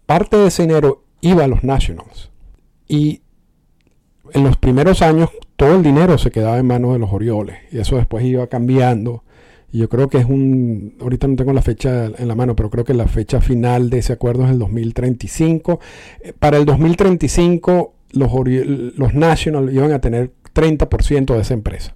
parte 0.07 0.37
de 0.37 0.49
ese 0.49 0.63
dinero 0.63 1.05
iba 1.21 1.45
a 1.45 1.49
los 1.49 1.65
Nationals. 1.65 2.31
Y 2.87 3.23
en 4.33 4.45
los 4.45 4.57
primeros 4.57 5.03
años 5.03 5.31
todo 5.57 5.77
el 5.77 5.83
dinero 5.83 6.19
se 6.19 6.31
quedaba 6.31 6.59
en 6.59 6.67
manos 6.67 6.93
de 6.93 6.99
los 6.99 7.13
Orioles 7.13 7.57
y 7.73 7.79
eso 7.79 7.97
después 7.97 8.25
iba 8.25 8.47
cambiando 8.47 9.23
y 9.71 9.79
yo 9.79 9.89
creo 9.89 10.09
que 10.09 10.19
es 10.19 10.25
un, 10.25 10.95
ahorita 11.01 11.29
no 11.29 11.37
tengo 11.37 11.53
la 11.53 11.61
fecha 11.61 12.07
en 12.07 12.29
la 12.29 12.35
mano, 12.35 12.57
pero 12.57 12.71
creo 12.71 12.85
que 12.85 12.95
la 12.95 13.07
fecha 13.07 13.41
final 13.41 13.91
de 13.91 13.99
ese 13.99 14.15
acuerdo 14.15 14.45
es 14.45 14.51
el 14.51 14.59
2035. 14.59 15.79
Eh, 16.23 16.33
para 16.39 16.57
el 16.57 16.65
2035 16.65 17.93
los, 18.13 18.33
los 18.97 19.15
National 19.15 19.73
iban 19.73 19.93
a 19.93 20.01
tener 20.01 20.33
30% 20.55 21.35
de 21.35 21.41
esa 21.41 21.55
empresa. 21.55 21.95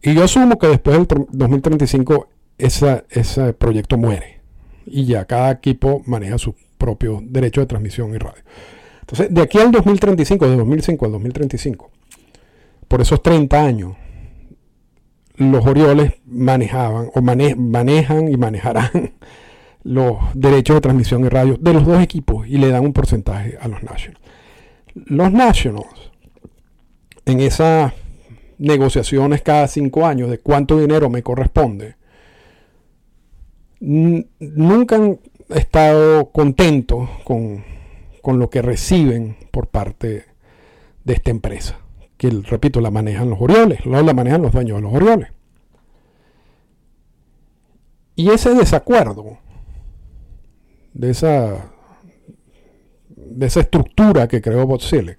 Y 0.00 0.14
yo 0.14 0.24
asumo 0.24 0.58
que 0.58 0.68
después 0.68 0.96
del 0.96 1.06
2035 1.30 2.28
ese 2.58 3.52
proyecto 3.58 3.98
muere. 3.98 4.40
Y 4.86 5.04
ya 5.04 5.26
cada 5.26 5.50
equipo 5.50 6.02
maneja 6.06 6.38
su 6.38 6.54
propio 6.78 7.20
derecho 7.22 7.60
de 7.60 7.66
transmisión 7.66 8.14
y 8.14 8.18
radio. 8.18 8.42
Entonces, 9.12 9.34
de 9.34 9.42
aquí 9.42 9.58
al 9.58 9.70
2035, 9.70 10.48
de 10.48 10.56
2005 10.56 11.04
al 11.04 11.12
2035, 11.12 11.90
por 12.88 13.02
esos 13.02 13.22
30 13.22 13.62
años, 13.62 13.94
los 15.36 15.66
Orioles 15.66 16.14
manejaban 16.24 17.10
o 17.14 17.20
manejan 17.20 18.32
y 18.32 18.38
manejarán 18.38 19.12
los 19.82 20.16
derechos 20.32 20.76
de 20.76 20.80
transmisión 20.80 21.26
y 21.26 21.28
radio 21.28 21.58
de 21.60 21.74
los 21.74 21.84
dos 21.84 22.02
equipos 22.02 22.48
y 22.48 22.56
le 22.56 22.70
dan 22.70 22.86
un 22.86 22.94
porcentaje 22.94 23.58
a 23.60 23.68
los 23.68 23.82
Nationals. 23.82 24.24
Los 24.94 25.30
Nationals, 25.30 26.10
en 27.26 27.40
esas 27.40 27.92
negociaciones 28.56 29.42
cada 29.42 29.68
cinco 29.68 30.06
años 30.06 30.30
de 30.30 30.38
cuánto 30.38 30.80
dinero 30.80 31.10
me 31.10 31.22
corresponde, 31.22 31.96
nunca 33.78 34.96
han 34.96 35.20
estado 35.50 36.30
contentos 36.30 37.10
con, 37.24 37.62
con 38.22 38.38
lo 38.38 38.48
que 38.48 38.62
reciben 38.62 39.36
por 39.50 39.66
parte 39.68 40.24
de 41.04 41.12
esta 41.12 41.30
empresa 41.30 41.82
que 42.22 42.30
repito, 42.30 42.80
la 42.80 42.92
manejan 42.92 43.30
los 43.30 43.40
Orioles, 43.40 43.84
no 43.84 44.00
la 44.00 44.14
manejan 44.14 44.42
los 44.42 44.52
dueños 44.52 44.76
de 44.76 44.82
los 44.82 44.94
Orioles. 44.94 45.30
Y 48.14 48.30
ese 48.30 48.54
desacuerdo 48.54 49.38
de 50.94 51.10
esa, 51.10 51.72
de 53.08 53.44
esa 53.44 53.58
estructura 53.58 54.28
que 54.28 54.40
creó 54.40 54.68
Botzile, 54.68 55.18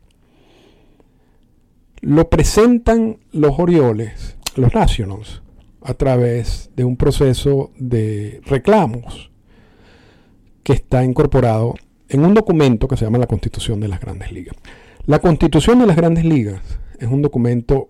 lo 1.99 2.29
presentan 2.29 3.19
los 3.33 3.59
Orioles, 3.59 4.37
los 4.55 4.73
Nationals, 4.73 5.41
a 5.81 5.95
través 5.95 6.71
de 6.77 6.85
un 6.85 6.95
proceso 6.95 7.71
de 7.77 8.39
reclamos 8.45 9.29
que 10.63 10.71
está 10.71 11.03
incorporado 11.03 11.75
en 12.13 12.23
un 12.23 12.33
documento 12.35 12.87
que 12.87 12.95
se 12.95 13.05
llama 13.05 13.17
la 13.17 13.27
Constitución 13.27 13.79
de 13.79 13.87
las 13.87 13.99
Grandes 13.99 14.31
Ligas. 14.31 14.55
La 15.07 15.19
Constitución 15.19 15.79
de 15.79 15.87
las 15.87 15.95
Grandes 15.95 16.23
Ligas 16.23 16.61
es 16.99 17.07
un 17.07 17.23
documento 17.23 17.89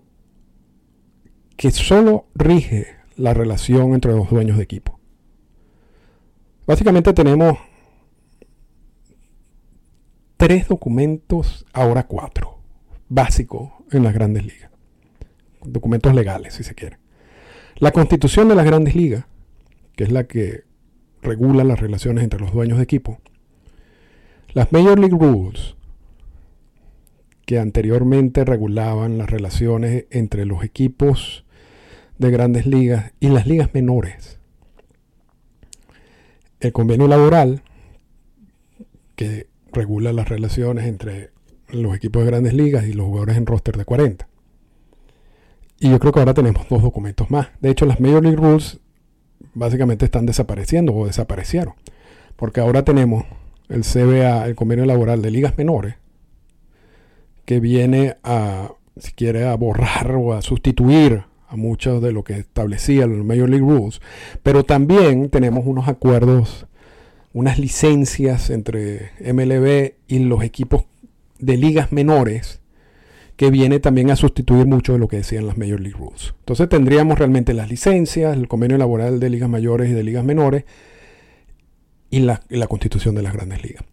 que 1.56 1.70
solo 1.70 2.26
rige 2.34 2.86
la 3.16 3.34
relación 3.34 3.92
entre 3.92 4.12
los 4.12 4.30
dueños 4.30 4.56
de 4.56 4.64
equipo. 4.64 4.98
Básicamente 6.66 7.12
tenemos 7.12 7.58
tres 10.38 10.68
documentos, 10.68 11.66
ahora 11.74 12.06
cuatro, 12.06 12.58
básicos 13.10 13.72
en 13.92 14.02
las 14.02 14.14
grandes 14.14 14.46
ligas. 14.46 14.70
Documentos 15.62 16.14
legales, 16.14 16.54
si 16.54 16.64
se 16.64 16.74
quiere. 16.74 16.98
La 17.76 17.92
constitución 17.92 18.48
de 18.48 18.54
las 18.54 18.64
grandes 18.64 18.94
ligas, 18.94 19.26
que 19.96 20.04
es 20.04 20.12
la 20.12 20.24
que 20.24 20.64
regula 21.20 21.62
las 21.62 21.78
relaciones 21.78 22.24
entre 22.24 22.40
los 22.40 22.52
dueños 22.52 22.78
de 22.78 22.84
equipo. 22.84 23.20
Las 24.54 24.70
Major 24.70 24.96
League 25.00 25.16
Rules, 25.18 25.74
que 27.44 27.58
anteriormente 27.58 28.44
regulaban 28.44 29.18
las 29.18 29.28
relaciones 29.28 30.06
entre 30.10 30.46
los 30.46 30.62
equipos 30.62 31.44
de 32.18 32.30
grandes 32.30 32.64
ligas 32.64 33.12
y 33.18 33.30
las 33.30 33.48
ligas 33.48 33.74
menores. 33.74 34.38
El 36.60 36.72
convenio 36.72 37.08
laboral, 37.08 37.64
que 39.16 39.48
regula 39.72 40.12
las 40.12 40.28
relaciones 40.28 40.86
entre 40.86 41.32
los 41.68 41.96
equipos 41.96 42.22
de 42.22 42.30
grandes 42.30 42.54
ligas 42.54 42.86
y 42.86 42.92
los 42.92 43.06
jugadores 43.06 43.36
en 43.36 43.46
roster 43.46 43.76
de 43.76 43.84
40. 43.84 44.28
Y 45.80 45.90
yo 45.90 45.98
creo 45.98 46.12
que 46.12 46.20
ahora 46.20 46.32
tenemos 46.32 46.68
dos 46.68 46.80
documentos 46.80 47.28
más. 47.28 47.48
De 47.60 47.70
hecho, 47.70 47.86
las 47.86 47.98
Major 47.98 48.22
League 48.22 48.38
Rules 48.38 48.78
básicamente 49.52 50.04
están 50.04 50.26
desapareciendo 50.26 50.94
o 50.94 51.06
desaparecieron. 51.06 51.74
Porque 52.36 52.60
ahora 52.60 52.84
tenemos 52.84 53.24
el 53.74 53.82
CBA, 53.82 54.46
el 54.46 54.54
convenio 54.54 54.86
laboral 54.86 55.20
de 55.20 55.30
ligas 55.30 55.58
menores, 55.58 55.96
que 57.44 57.60
viene 57.60 58.16
a, 58.22 58.72
si 58.96 59.12
quiere, 59.12 59.46
a 59.46 59.54
borrar 59.56 60.12
o 60.12 60.32
a 60.32 60.42
sustituir 60.42 61.24
a 61.48 61.56
mucho 61.56 62.00
de 62.00 62.12
lo 62.12 62.24
que 62.24 62.34
establecía 62.34 63.06
los 63.06 63.24
Major 63.24 63.48
League 63.48 63.66
Rules, 63.66 64.00
pero 64.42 64.64
también 64.64 65.28
tenemos 65.28 65.66
unos 65.66 65.88
acuerdos, 65.88 66.66
unas 67.32 67.58
licencias 67.58 68.50
entre 68.50 69.10
MLB 69.20 69.94
y 70.08 70.20
los 70.20 70.42
equipos 70.42 70.84
de 71.38 71.56
ligas 71.56 71.92
menores 71.92 72.60
que 73.36 73.50
viene 73.50 73.80
también 73.80 74.10
a 74.10 74.16
sustituir 74.16 74.66
mucho 74.66 74.92
de 74.92 75.00
lo 75.00 75.08
que 75.08 75.16
decían 75.16 75.46
las 75.46 75.58
Major 75.58 75.80
League 75.80 75.98
Rules. 75.98 76.34
Entonces 76.38 76.68
tendríamos 76.68 77.18
realmente 77.18 77.52
las 77.52 77.68
licencias, 77.68 78.36
el 78.36 78.46
convenio 78.46 78.78
laboral 78.78 79.18
de 79.18 79.30
ligas 79.30 79.48
mayores 79.48 79.90
y 79.90 79.92
de 79.92 80.04
ligas 80.04 80.24
menores 80.24 80.64
y 82.14 82.20
la, 82.20 82.66
constitución 82.68 83.14
de 83.14 83.22
las 83.22 83.32
grandes 83.32 83.62
ligas. 83.62 83.84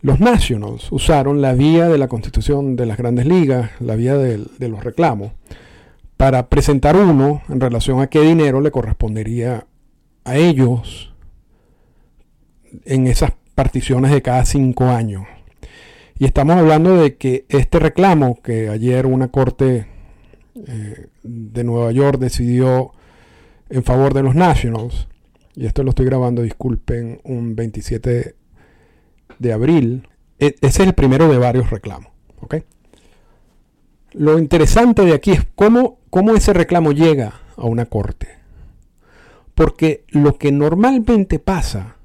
Los 0.00 0.18
Nationals 0.20 0.90
usaron 0.90 1.40
la 1.40 1.54
vía 1.54 1.88
de 1.88 1.98
la 1.98 2.08
constitución 2.08 2.74
de 2.76 2.86
las 2.86 2.96
grandes 2.98 3.26
ligas, 3.26 3.70
la 3.80 3.94
vía 3.94 4.16
de, 4.16 4.68
los 4.68 4.82
reclamos, 4.82 5.32
para 6.16 6.48
presentar 6.48 6.96
uno 6.96 7.42
en 7.48 7.60
relación 7.60 8.00
a 8.00 8.08
qué 8.08 8.20
dinero 8.20 8.60
le 8.60 8.72
correspondería 8.72 9.66
a 10.24 10.36
ellos 10.36 11.14
en 12.84 13.06
esas 13.06 13.32
particiones 13.54 14.10
de 14.10 14.22
cada 14.22 14.44
cinco 14.44 14.86
años. 14.86 15.24
Y 16.18 16.24
estamos 16.24 16.56
hablando 16.56 16.96
de 16.96 17.16
que 17.16 17.44
este 17.48 17.78
reclamo 17.78 18.40
que 18.42 18.68
ayer 18.68 19.06
una 19.06 19.28
corte 19.28 19.86
eh, 20.56 21.06
de 21.22 21.64
Nueva 21.64 21.92
York 21.92 22.18
decidió 22.18 22.92
en 23.70 23.84
favor 23.84 24.14
de 24.14 24.24
los 24.24 24.34
Nationals, 24.34 25.06
y 25.58 25.66
esto 25.66 25.82
lo 25.82 25.90
estoy 25.90 26.06
grabando, 26.06 26.42
disculpen, 26.42 27.20
un 27.24 27.56
27 27.56 28.36
de 29.40 29.52
abril. 29.52 30.06
E, 30.38 30.54
ese 30.60 30.82
es 30.82 30.88
el 30.88 30.94
primero 30.94 31.28
de 31.28 31.36
varios 31.36 31.70
reclamos. 31.70 32.12
Lo 34.12 34.38
interesante 34.38 35.04
de 35.04 35.14
aquí 35.14 35.32
es 35.32 35.44
cómo, 35.56 35.98
cómo 36.10 36.36
ese 36.36 36.52
reclamo 36.52 36.92
llega 36.92 37.40
a 37.56 37.66
una 37.66 37.86
corte. 37.86 38.28
Porque 39.56 40.04
lo 40.10 40.38
que 40.38 40.52
normalmente 40.52 41.40
pasa 41.40 41.96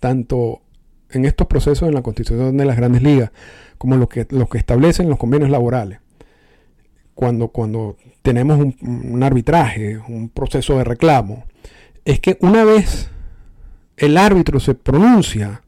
tanto 0.00 0.62
en 1.10 1.26
estos 1.26 1.48
procesos 1.48 1.86
en 1.86 1.94
la 1.94 2.02
constitución 2.02 2.56
de 2.56 2.64
las 2.64 2.78
grandes 2.78 3.02
ligas 3.02 3.30
como 3.76 3.96
lo 3.96 4.08
que, 4.08 4.26
lo 4.30 4.48
que 4.48 4.56
establecen 4.56 5.10
los 5.10 5.18
convenios 5.18 5.50
laborales. 5.50 6.00
Cuando, 7.14 7.48
cuando 7.48 7.98
tenemos 8.22 8.58
un, 8.58 8.74
un 8.80 9.22
arbitraje, 9.22 9.98
un 9.98 10.30
proceso 10.30 10.78
de 10.78 10.84
reclamo, 10.84 11.44
es 12.08 12.20
que 12.20 12.38
una 12.40 12.64
vez 12.64 13.10
el 13.98 14.16
árbitro 14.16 14.60
se 14.60 14.74
pronuncia 14.74 15.62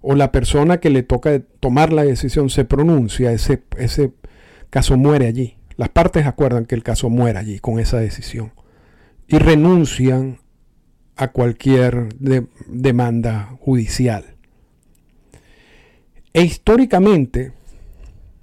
o 0.00 0.14
la 0.14 0.30
persona 0.30 0.78
que 0.78 0.90
le 0.90 1.02
toca 1.02 1.40
tomar 1.58 1.92
la 1.92 2.04
decisión 2.04 2.50
se 2.50 2.64
pronuncia, 2.64 3.32
ese, 3.32 3.64
caso 4.70 4.96
muere 4.96 5.26
allí. 5.26 5.56
Las 5.76 5.88
partes 5.88 6.24
acuerdan 6.24 6.66
que 6.66 6.76
el 6.76 6.84
caso 6.84 7.10
muere 7.10 7.40
allí 7.40 7.58
con 7.58 7.80
esa 7.80 7.98
decisión 7.98 8.52
y 9.26 9.38
renuncian 9.38 10.38
a 11.16 11.32
cualquier 11.32 12.10
demanda 12.68 13.56
judicial. 13.58 14.36
E 16.32 16.42
históricamente, 16.42 17.54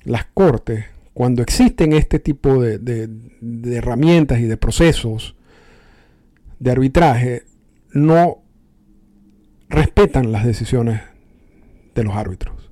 las 0.03 0.25
cortes, 0.25 0.87
cuando 1.13 1.41
existen 1.41 1.93
este 1.93 2.19
tipo 2.19 2.61
de 2.61 3.07
herramientas 3.77 4.41
y 4.41 4.43
de 4.43 4.57
procesos 4.57 5.37
de 6.63 6.71
arbitraje, 6.71 7.43
no 7.91 8.41
respetan 9.67 10.31
las 10.31 10.45
decisiones 10.45 11.01
de 11.93 12.03
los 12.03 12.15
árbitros. 12.15 12.71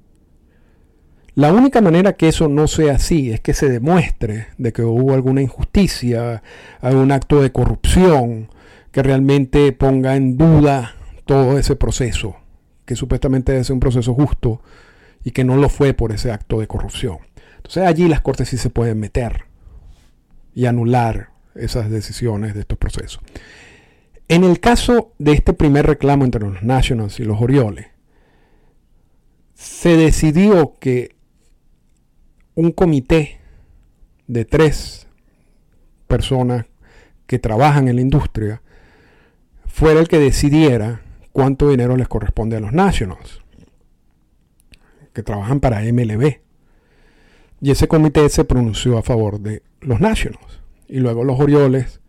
La 1.35 1.51
única 1.51 1.81
manera 1.81 2.13
que 2.13 2.29
eso 2.29 2.47
no 2.47 2.67
sea 2.67 2.95
así 2.95 3.31
es 3.31 3.41
que 3.41 3.53
se 3.53 3.69
demuestre 3.69 4.47
de 4.57 4.71
que 4.71 4.83
hubo 4.83 5.13
alguna 5.13 5.41
injusticia, 5.41 6.41
algún 6.79 7.11
acto 7.11 7.41
de 7.41 7.51
corrupción 7.51 8.49
que 8.91 9.03
realmente 9.03 9.71
ponga 9.73 10.15
en 10.15 10.37
duda 10.37 10.95
todo 11.25 11.57
ese 11.57 11.75
proceso, 11.75 12.37
que 12.85 12.95
supuestamente 12.95 13.57
es 13.57 13.69
un 13.69 13.79
proceso 13.81 14.13
justo 14.13 14.61
y 15.23 15.31
que 15.31 15.43
no 15.43 15.57
lo 15.57 15.67
fue 15.67 15.93
por 15.93 16.13
ese 16.13 16.31
acto 16.31 16.61
de 16.61 16.67
corrupción. 16.67 17.17
Entonces 17.57 17.83
allí 17.83 18.07
las 18.07 18.21
cortes 18.21 18.49
sí 18.49 18.57
se 18.57 18.69
pueden 18.69 18.99
meter 18.99 19.45
y 20.53 20.65
anular 20.65 21.29
esas 21.55 21.89
decisiones 21.89 22.53
de 22.53 22.61
estos 22.61 22.77
procesos. 22.77 23.21
En 24.31 24.45
el 24.45 24.61
caso 24.61 25.11
de 25.19 25.33
este 25.33 25.51
primer 25.51 25.85
reclamo 25.85 26.23
entre 26.23 26.39
los 26.39 26.63
Nationals 26.63 27.19
y 27.19 27.25
los 27.25 27.41
Orioles, 27.41 27.87
se 29.55 29.97
decidió 29.97 30.77
que 30.79 31.17
un 32.55 32.71
comité 32.71 33.41
de 34.27 34.45
tres 34.45 35.05
personas 36.07 36.65
que 37.27 37.39
trabajan 37.39 37.89
en 37.89 37.97
la 37.97 38.03
industria 38.03 38.61
fuera 39.65 39.99
el 39.99 40.07
que 40.07 40.19
decidiera 40.19 41.01
cuánto 41.33 41.67
dinero 41.67 41.97
les 41.97 42.07
corresponde 42.07 42.55
a 42.55 42.61
los 42.61 42.71
Nationals, 42.71 43.41
que 45.11 45.23
trabajan 45.23 45.59
para 45.59 45.81
MLB. 45.81 46.39
Y 47.59 47.71
ese 47.71 47.89
comité 47.89 48.29
se 48.29 48.45
pronunció 48.45 48.97
a 48.97 49.03
favor 49.03 49.41
de 49.41 49.61
los 49.81 49.99
Nationals. 49.99 50.61
Y 50.87 50.99
luego 50.99 51.25
los 51.25 51.37
Orioles 51.37 52.00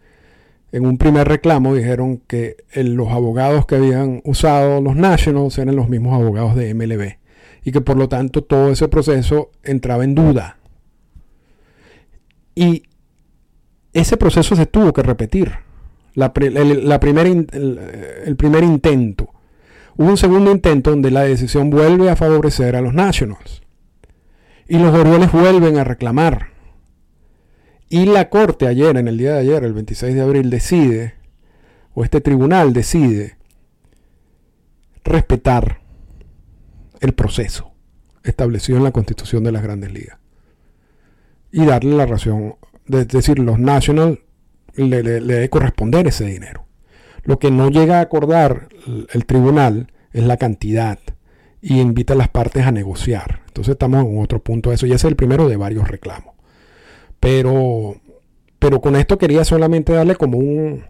en 0.73 0.87
un 0.87 0.97
primer 0.97 1.29
reclamo 1.29 1.75
dijeron 1.75 2.23
que 2.27 2.57
los 2.75 3.11
abogados 3.11 3.67
que 3.67 3.77
habían 3.77 4.23
usado 4.25 4.81
los 4.81 4.97
Nationals 4.97 5.59
eran 5.59 5.77
los 5.77 5.91
mismos 5.91 6.15
abogados 6.15 6.57
de 6.57 6.75
MLB 6.75 7.19
y 7.63 7.73
que 7.73 7.83
por 7.83 7.97
lo 7.97 8.09
tanto 8.09 8.43
todo 8.43 8.71
ese 8.71 8.89
proceso 8.89 9.51
entraba 9.63 10.05
en 10.05 10.15
duda. 10.15 10.57
Y 12.55 12.85
ese 13.93 14.17
proceso 14.17 14.57
se 14.57 14.67
tuvo 14.67 14.93
que 14.93 15.03
repetir. 15.03 15.53
La, 16.15 16.33
el, 16.35 16.99
primer 18.37 18.65
intento. 18.65 19.31
Hubo 19.97 20.09
un 20.09 20.17
segundo 20.17 20.51
intento 20.51 20.91
donde 20.91 21.11
la 21.11 21.23
decisión 21.23 21.71
vuelve 21.71 22.11
a 22.11 22.17
favorecer 22.17 22.77
a 22.77 22.81
los 22.81 22.93
Nationals. 22.93 23.63
Y 24.69 24.79
los 24.79 24.95
Orioles 24.95 25.33
vuelven 25.33 25.79
a 25.79 25.85
reclamar 25.85 26.49
y 27.93 28.07
la 28.07 28.31
Corte 28.31 28.67
ayer, 28.67 28.97
en 28.97 29.07
el 29.07 29.19
día 29.19 29.35
de 29.35 29.41
ayer, 29.41 29.65
el 29.65 29.75
26 29.75 30.15
de 30.15 30.23
abril, 30.23 30.49
decide, 30.49 31.13
o 31.93 32.05
este 32.05 32.23
tribunal 32.23 32.73
decide, 32.73 33.37
respetar 35.05 35.83
el 37.01 37.13
proceso 37.13 37.75
establecido 38.25 38.79
en 38.79 38.85
la 38.85 38.93
Constitución 38.93 39.45
de 39.45 39.53
las 39.53 39.63
Grandes 39.63 39.93
Ligas. 39.93 40.17
Y 41.51 41.67
darle 41.67 41.95
la 41.95 42.07
razón, 42.07 42.55
es 42.89 43.09
decir, 43.09 43.39
los 43.39 43.59
Nationals 43.59 44.21
le, 44.75 45.03
debe 45.03 45.51
corresponder 45.51 46.07
ese 46.07 46.25
dinero. 46.25 46.65
Lo 47.25 47.39
que 47.39 47.51
no 47.51 47.69
llega 47.69 47.99
a 47.99 48.01
acordar 48.05 48.71
el 49.13 49.27
tribunal 49.27 49.93
es 50.15 50.25
la 50.25 50.39
cantidad 50.39 50.99
y 51.61 51.79
invita 51.79 52.15
a 52.15 52.17
las 52.17 52.31
partes 52.31 52.65
a 52.65 52.73
negociar. 52.73 53.43
Entonces 53.49 53.73
estamos 53.73 54.03
en 54.07 54.19
otro 54.19 54.43
punto 54.43 54.71
de 54.71 54.77
eso 54.77 54.87
y 54.87 54.93
ese 54.93 55.09
es 55.09 55.11
el 55.11 55.17
primero 55.17 55.47
de 55.47 55.59
varios 55.59 55.89
reclamos. 55.89 56.32
Pero, 57.23 57.95
pero 58.59 58.81
con 58.81 58.97
esto 58.97 59.17
quería 59.17 59.45
solamente 59.45 59.93
darle 59.93 60.17
como 60.17 60.39
un, 60.39 60.83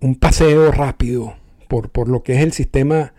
un 0.00 0.16
paseo 0.16 0.72
rápido 0.72 1.34
por, 1.68 1.90
por, 1.90 2.08
lo 2.08 2.24
que 2.24 2.32
es 2.32 2.40
el 2.40 2.52
sistema 2.52 3.12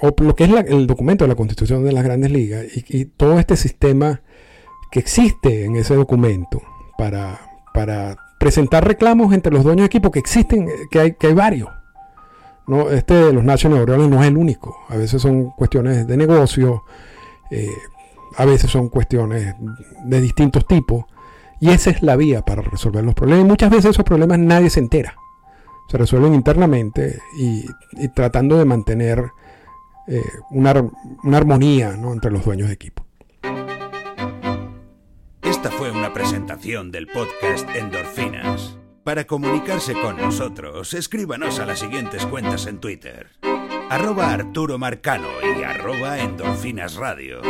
o 0.00 0.14
lo 0.22 0.36
que 0.36 0.44
es 0.44 0.50
el 0.68 0.86
documento 0.86 1.24
de 1.24 1.28
la 1.28 1.34
Constitución 1.34 1.84
de 1.84 1.90
las 1.90 2.04
Grandes 2.04 2.30
Ligas 2.30 2.64
y, 2.76 3.06
todo 3.06 3.40
este 3.40 3.56
sistema 3.56 4.22
que 4.92 5.00
existe 5.00 5.64
en 5.64 5.74
ese 5.74 5.96
documento 5.96 6.62
para, 6.96 7.40
para 7.74 8.16
presentar 8.38 8.86
reclamos 8.86 9.34
entre 9.34 9.52
los 9.52 9.64
dueños 9.64 9.82
de 9.82 9.86
equipo 9.86 10.12
que 10.12 10.20
existen, 10.20 10.68
que 10.92 11.00
hay, 11.00 11.14
que 11.14 11.26
hay 11.26 11.34
varios. 11.34 11.70
No, 12.68 12.88
este 12.90 13.14
de 13.14 13.32
los 13.32 13.42
National 13.42 13.80
Orioles 13.80 14.08
no 14.08 14.22
es 14.22 14.28
el 14.28 14.36
único. 14.36 14.76
A 14.88 14.96
veces 14.96 15.20
son 15.20 15.50
cuestiones 15.50 16.06
de 16.06 16.16
negocio, 16.16 16.84
eh, 17.50 17.68
a 18.36 18.44
veces 18.44 18.70
son 18.70 18.90
cuestiones 18.90 19.56
de 20.04 20.20
distintos 20.20 20.68
tipos. 20.68 21.04
Y 21.60 21.70
esa 21.70 21.90
es 21.90 22.02
la 22.02 22.16
vía 22.16 22.42
para 22.42 22.62
resolver 22.62 23.04
los 23.04 23.14
problemas. 23.14 23.44
Y 23.44 23.48
muchas 23.48 23.70
veces 23.70 23.90
esos 23.90 24.04
problemas 24.04 24.38
nadie 24.38 24.70
se 24.70 24.80
entera. 24.80 25.16
Se 25.88 25.96
resuelven 25.96 26.34
internamente 26.34 27.20
y, 27.38 27.64
tratando 28.14 28.58
de 28.58 28.64
mantener 28.64 29.24
eh, 30.08 30.22
una, 30.50 30.74
armonía 31.32 31.90
entre 31.90 32.30
los 32.30 32.44
dueños 32.44 32.68
de 32.68 32.74
equipo. 32.74 33.06
Esta 35.42 35.70
fue 35.70 35.90
una 35.92 36.12
presentación 36.12 36.90
del 36.90 37.06
podcast 37.06 37.68
Endorfinas. 37.74 38.76
Para 39.04 39.24
comunicarse 39.24 39.92
con 39.92 40.16
nosotros, 40.16 40.92
escríbanos 40.92 41.60
a 41.60 41.66
las 41.66 41.78
siguientes 41.78 42.26
cuentas 42.26 42.66
en 42.66 42.80
Twitter. 42.80 43.28
Arroba 43.88 44.32
Arturo 44.32 44.78
Marcano 44.78 45.28
y 45.56 45.62
arroba 45.62 46.18
Endorfinas 46.18 46.96
Radio. 46.96 47.40